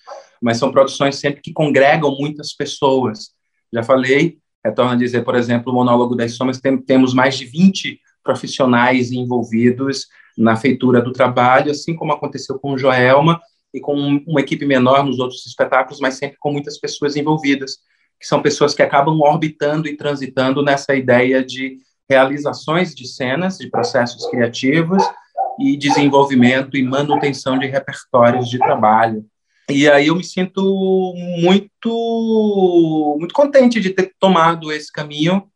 mas 0.43 0.59
são 0.59 0.73
produções 0.73 1.17
sempre 1.17 1.41
que 1.41 1.53
congregam 1.53 2.17
muitas 2.19 2.53
pessoas. 2.53 3.31
Já 3.73 3.83
falei, 3.83 4.39
retorno 4.69 4.93
a 4.93 4.97
dizer, 4.97 5.25
por 5.25 5.35
exemplo, 5.35 5.73
o 5.73 5.75
monólogo 5.75 6.15
das 6.15 6.33
somas, 6.33 6.61
tem, 6.61 6.77
temos 6.79 7.15
mais 7.15 7.37
de 7.37 7.45
20 7.45 8.01
profissionais 8.23 9.11
envolvidos 9.11 10.07
na 10.37 10.57
feitura 10.57 11.01
do 11.01 11.13
trabalho, 11.13 11.71
assim 11.71 11.97
como 11.97 12.13
aconteceu 12.13 12.59
com 12.59 12.79
Joelma 12.79 13.41
e 13.73 13.81
com 13.81 13.95
uma 14.27 14.41
equipe 14.41 14.65
menor 14.65 15.05
nos 15.05 15.19
outros 15.19 15.45
espetáculos, 15.47 16.01
mas 16.01 16.15
sempre 16.15 16.37
com 16.39 16.53
muitas 16.53 16.79
pessoas 16.79 17.17
envolvidas, 17.17 17.79
que 18.21 18.27
são 18.27 18.41
pessoas 18.41 18.75
que 18.75 18.83
acabam 18.83 19.21
orbitando 19.21 19.89
e 19.89 19.97
transitando 19.97 20.63
nessa 20.63 20.95
ideia 20.95 21.45
de 21.45 21.79
realizações 22.09 22.95
de 22.95 23.07
cenas, 23.07 23.59
de 23.59 23.69
processos 23.69 24.27
criativos 24.31 25.03
e 25.61 25.77
desenvolvimento 25.77 26.77
e 26.77 26.83
manutenção 26.83 27.59
de 27.59 27.67
repertórios 27.67 28.49
de 28.49 28.59
trabalho. 28.59 29.25
E 29.71 29.87
aí 29.89 30.07
eu 30.07 30.17
me 30.17 30.25
sinto 30.25 31.13
muito, 31.43 33.17
muito 33.19 33.35
contente 33.35 33.79
de 33.81 33.91
ter 33.91 34.15
tomado 34.19 34.73
esse 34.73 34.91
caminho, 34.91 35.47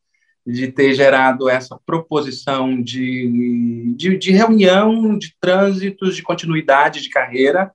de 0.46 0.70
ter 0.70 0.92
gerado 0.92 1.48
essa 1.48 1.78
proposição 1.86 2.82
de, 2.82 3.94
de, 3.96 4.18
de 4.18 4.32
reunião, 4.32 5.16
de 5.16 5.34
trânsitos, 5.40 6.14
de 6.14 6.22
continuidade 6.22 7.00
de 7.00 7.08
carreira. 7.08 7.72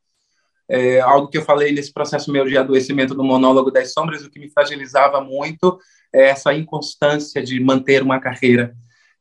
É, 0.69 0.99
algo 0.99 1.27
que 1.29 1.39
eu 1.39 1.43
falei 1.43 1.71
nesse 1.71 1.91
processo 1.91 2.31
meu 2.31 2.45
de 2.45 2.57
adoecimento 2.57 3.15
do 3.15 3.23
monólogo 3.23 3.71
das 3.71 3.93
sombras, 3.93 4.23
o 4.23 4.29
que 4.29 4.39
me 4.39 4.49
fragilizava 4.49 5.19
muito 5.21 5.79
é 6.13 6.29
essa 6.29 6.53
inconstância 6.53 7.41
de 7.41 7.59
manter 7.59 8.03
uma 8.03 8.19
carreira. 8.19 8.75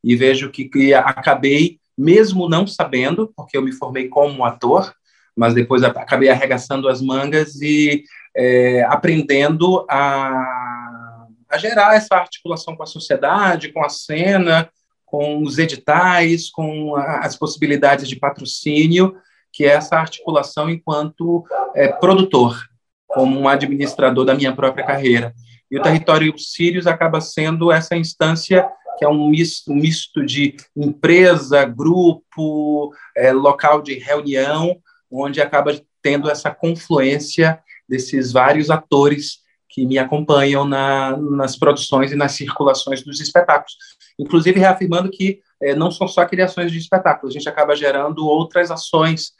E 0.05 0.15
vejo 0.15 0.51
que, 0.51 0.67
que 0.69 0.93
acabei, 0.93 1.79
mesmo 1.97 2.47
não 2.47 2.67
sabendo, 2.67 3.33
porque 3.35 3.57
eu 3.57 3.63
me 3.63 3.73
formei 3.73 4.09
como 4.09 4.45
ator, 4.45 4.93
mas 5.37 5.55
depois 5.55 5.83
acabei 5.83 6.29
arregaçando 6.29 6.88
as 6.88 7.03
mangas 7.03 7.61
e 7.61 8.05
é, 8.35 8.83
aprendendo 8.85 9.85
a, 9.88 11.27
a 11.51 11.59
gerar 11.59 11.94
essa 11.94 12.16
articulação 12.16 12.75
com 12.75 12.83
a 12.83 12.87
sociedade, 12.87 13.72
com 13.72 13.85
a 13.85 13.88
cena, 13.88 14.68
com 15.05 15.42
os 15.42 15.59
editais, 15.59 16.51
com 16.51 16.96
as 16.96 17.37
possibilidades 17.37 18.09
de 18.09 18.16
patrocínio, 18.16 19.14
que 19.53 19.64
é 19.64 19.68
essa 19.68 19.96
articulação 19.96 20.68
enquanto 20.68 21.44
é, 21.75 21.88
produtor. 21.88 22.59
como 23.07 23.38
um 23.38 23.49
administrador 23.49 24.25
da 24.25 24.35
minha 24.35 24.55
própria 24.55 24.85
carreira. 24.85 25.33
E 25.70 25.79
o 25.79 25.83
território 25.83 26.37
Sírios 26.38 26.87
acaba 26.87 27.20
sendo 27.20 27.72
essa 27.72 27.96
instância 27.96 28.68
que 28.99 29.05
é 29.05 29.09
um 29.09 29.29
misto, 29.29 29.70
um 29.70 29.77
misto 29.77 30.25
de 30.25 30.57
empresa, 30.77 31.64
grupo, 31.64 32.92
é, 33.14 33.33
local 33.33 33.83
de 33.83 33.94
reunião, 33.94 34.77
onde 35.11 35.40
acaba 35.40 35.79
tendo 36.03 36.31
essa 36.31 36.51
confluência 36.51 37.61
desses 37.88 38.33
vários 38.33 38.71
atores 38.71 39.40
que 39.69 39.87
me 39.87 39.99
acompanham 39.99 40.64
na, 40.64 41.16
nas 41.16 41.57
produções 41.57 42.12
e 42.12 42.16
nas 42.16 42.33
circulações 42.33 43.03
dos 43.03 43.21
espetáculos. 43.21 43.77
Inclusive, 44.19 44.59
reafirmando 44.59 45.11
que 45.11 45.40
é, 45.61 45.75
não 45.75 45.90
são 45.90 46.09
só 46.09 46.25
criações 46.25 46.73
de 46.73 46.79
espetáculos, 46.79 47.35
a 47.35 47.38
gente 47.38 47.49
acaba 47.49 47.77
gerando 47.77 48.27
outras 48.27 48.71
ações, 48.71 49.33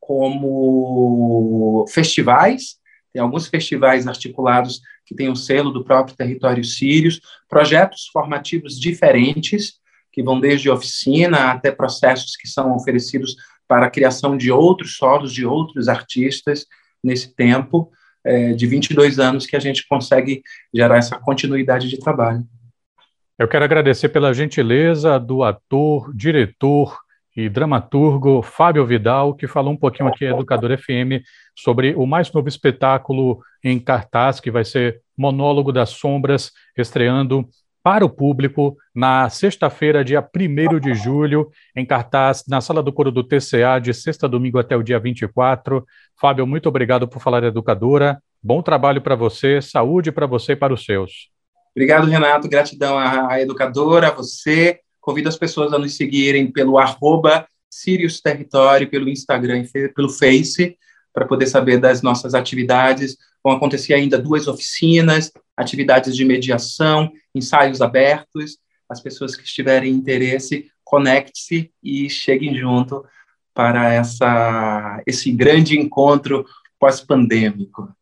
como 0.00 1.84
festivais, 1.88 2.76
tem 3.12 3.20
alguns 3.20 3.46
festivais 3.46 4.06
articulados 4.06 4.80
que 5.04 5.14
têm 5.14 5.28
o 5.28 5.36
selo 5.36 5.70
do 5.70 5.84
próprio 5.84 6.16
território 6.16 6.64
sírios, 6.64 7.20
projetos 7.48 8.08
formativos 8.12 8.80
diferentes, 8.80 9.74
que 10.10 10.22
vão 10.22 10.40
desde 10.40 10.70
oficina 10.70 11.52
até 11.52 11.70
processos 11.70 12.36
que 12.36 12.48
são 12.48 12.74
oferecidos 12.74 13.36
para 13.66 13.86
a 13.86 13.90
criação 13.90 14.36
de 14.36 14.50
outros 14.50 14.96
solos, 14.96 15.32
de 15.32 15.46
outros 15.46 15.88
artistas, 15.88 16.66
nesse 17.02 17.34
tempo 17.34 17.90
é, 18.24 18.52
de 18.52 18.66
22 18.66 19.18
anos 19.18 19.46
que 19.46 19.56
a 19.56 19.60
gente 19.60 19.86
consegue 19.88 20.42
gerar 20.72 20.98
essa 20.98 21.18
continuidade 21.18 21.88
de 21.88 21.98
trabalho. 21.98 22.44
Eu 23.38 23.48
quero 23.48 23.64
agradecer 23.64 24.08
pela 24.10 24.32
gentileza 24.32 25.18
do 25.18 25.42
ator, 25.42 26.14
diretor, 26.14 26.96
e 27.36 27.48
dramaturgo 27.48 28.42
Fábio 28.42 28.84
Vidal, 28.86 29.34
que 29.34 29.46
falou 29.46 29.72
um 29.72 29.76
pouquinho 29.76 30.08
aqui, 30.08 30.24
Educador 30.24 30.76
FM, 30.76 31.24
sobre 31.56 31.94
o 31.94 32.06
mais 32.06 32.30
novo 32.32 32.48
espetáculo 32.48 33.40
em 33.64 33.78
cartaz, 33.78 34.38
que 34.38 34.50
vai 34.50 34.64
ser 34.64 35.00
Monólogo 35.16 35.72
das 35.72 35.90
Sombras, 35.90 36.52
estreando 36.76 37.48
para 37.82 38.04
o 38.04 38.10
público 38.10 38.76
na 38.94 39.28
sexta-feira, 39.28 40.04
dia 40.04 40.22
1 40.22 40.78
de 40.78 40.94
julho, 40.94 41.50
em 41.74 41.84
cartaz 41.84 42.44
na 42.48 42.60
Sala 42.60 42.82
do 42.82 42.92
Coro 42.92 43.10
do 43.10 43.24
TCA, 43.24 43.80
de 43.80 43.92
sexta 43.92 44.26
a 44.26 44.28
domingo 44.28 44.58
até 44.58 44.76
o 44.76 44.82
dia 44.82 44.98
24. 44.98 45.84
Fábio, 46.20 46.46
muito 46.46 46.68
obrigado 46.68 47.08
por 47.08 47.20
falar 47.20 47.42
educadora. 47.44 48.22
Bom 48.42 48.62
trabalho 48.62 49.00
para 49.00 49.16
você, 49.16 49.60
saúde 49.60 50.12
para 50.12 50.26
você 50.26 50.52
e 50.52 50.56
para 50.56 50.72
os 50.72 50.84
seus. 50.84 51.30
Obrigado, 51.74 52.06
Renato. 52.06 52.48
Gratidão 52.48 52.98
à 52.98 53.40
educadora, 53.40 54.08
a 54.08 54.10
você, 54.10 54.80
Convido 55.02 55.28
as 55.28 55.36
pessoas 55.36 55.72
a 55.72 55.78
nos 55.80 55.96
seguirem 55.96 56.52
pelo 56.52 56.78
arroba 56.78 57.44
Sirius 57.68 58.20
Território, 58.20 58.88
pelo 58.88 59.08
Instagram 59.08 59.64
e 59.74 59.88
pelo 59.88 60.08
Face, 60.08 60.78
para 61.12 61.26
poder 61.26 61.48
saber 61.48 61.78
das 61.78 62.02
nossas 62.02 62.34
atividades. 62.34 63.16
Vão 63.42 63.52
acontecer 63.52 63.94
ainda 63.94 64.16
duas 64.16 64.46
oficinas, 64.46 65.32
atividades 65.62 66.14
de 66.14 66.24
mediação, 66.24 67.10
ensaios 67.34 67.80
abertos. 67.80 68.58
As 68.88 69.00
pessoas 69.00 69.34
que 69.34 69.44
tiverem 69.44 69.92
interesse, 69.92 70.70
conecte-se 70.84 71.72
e 71.82 72.10
cheguem 72.10 72.54
junto 72.54 73.04
para 73.54 73.92
essa, 73.92 75.02
esse 75.06 75.30
grande 75.30 75.78
encontro 75.78 76.44
pós-pandêmico. 76.78 77.94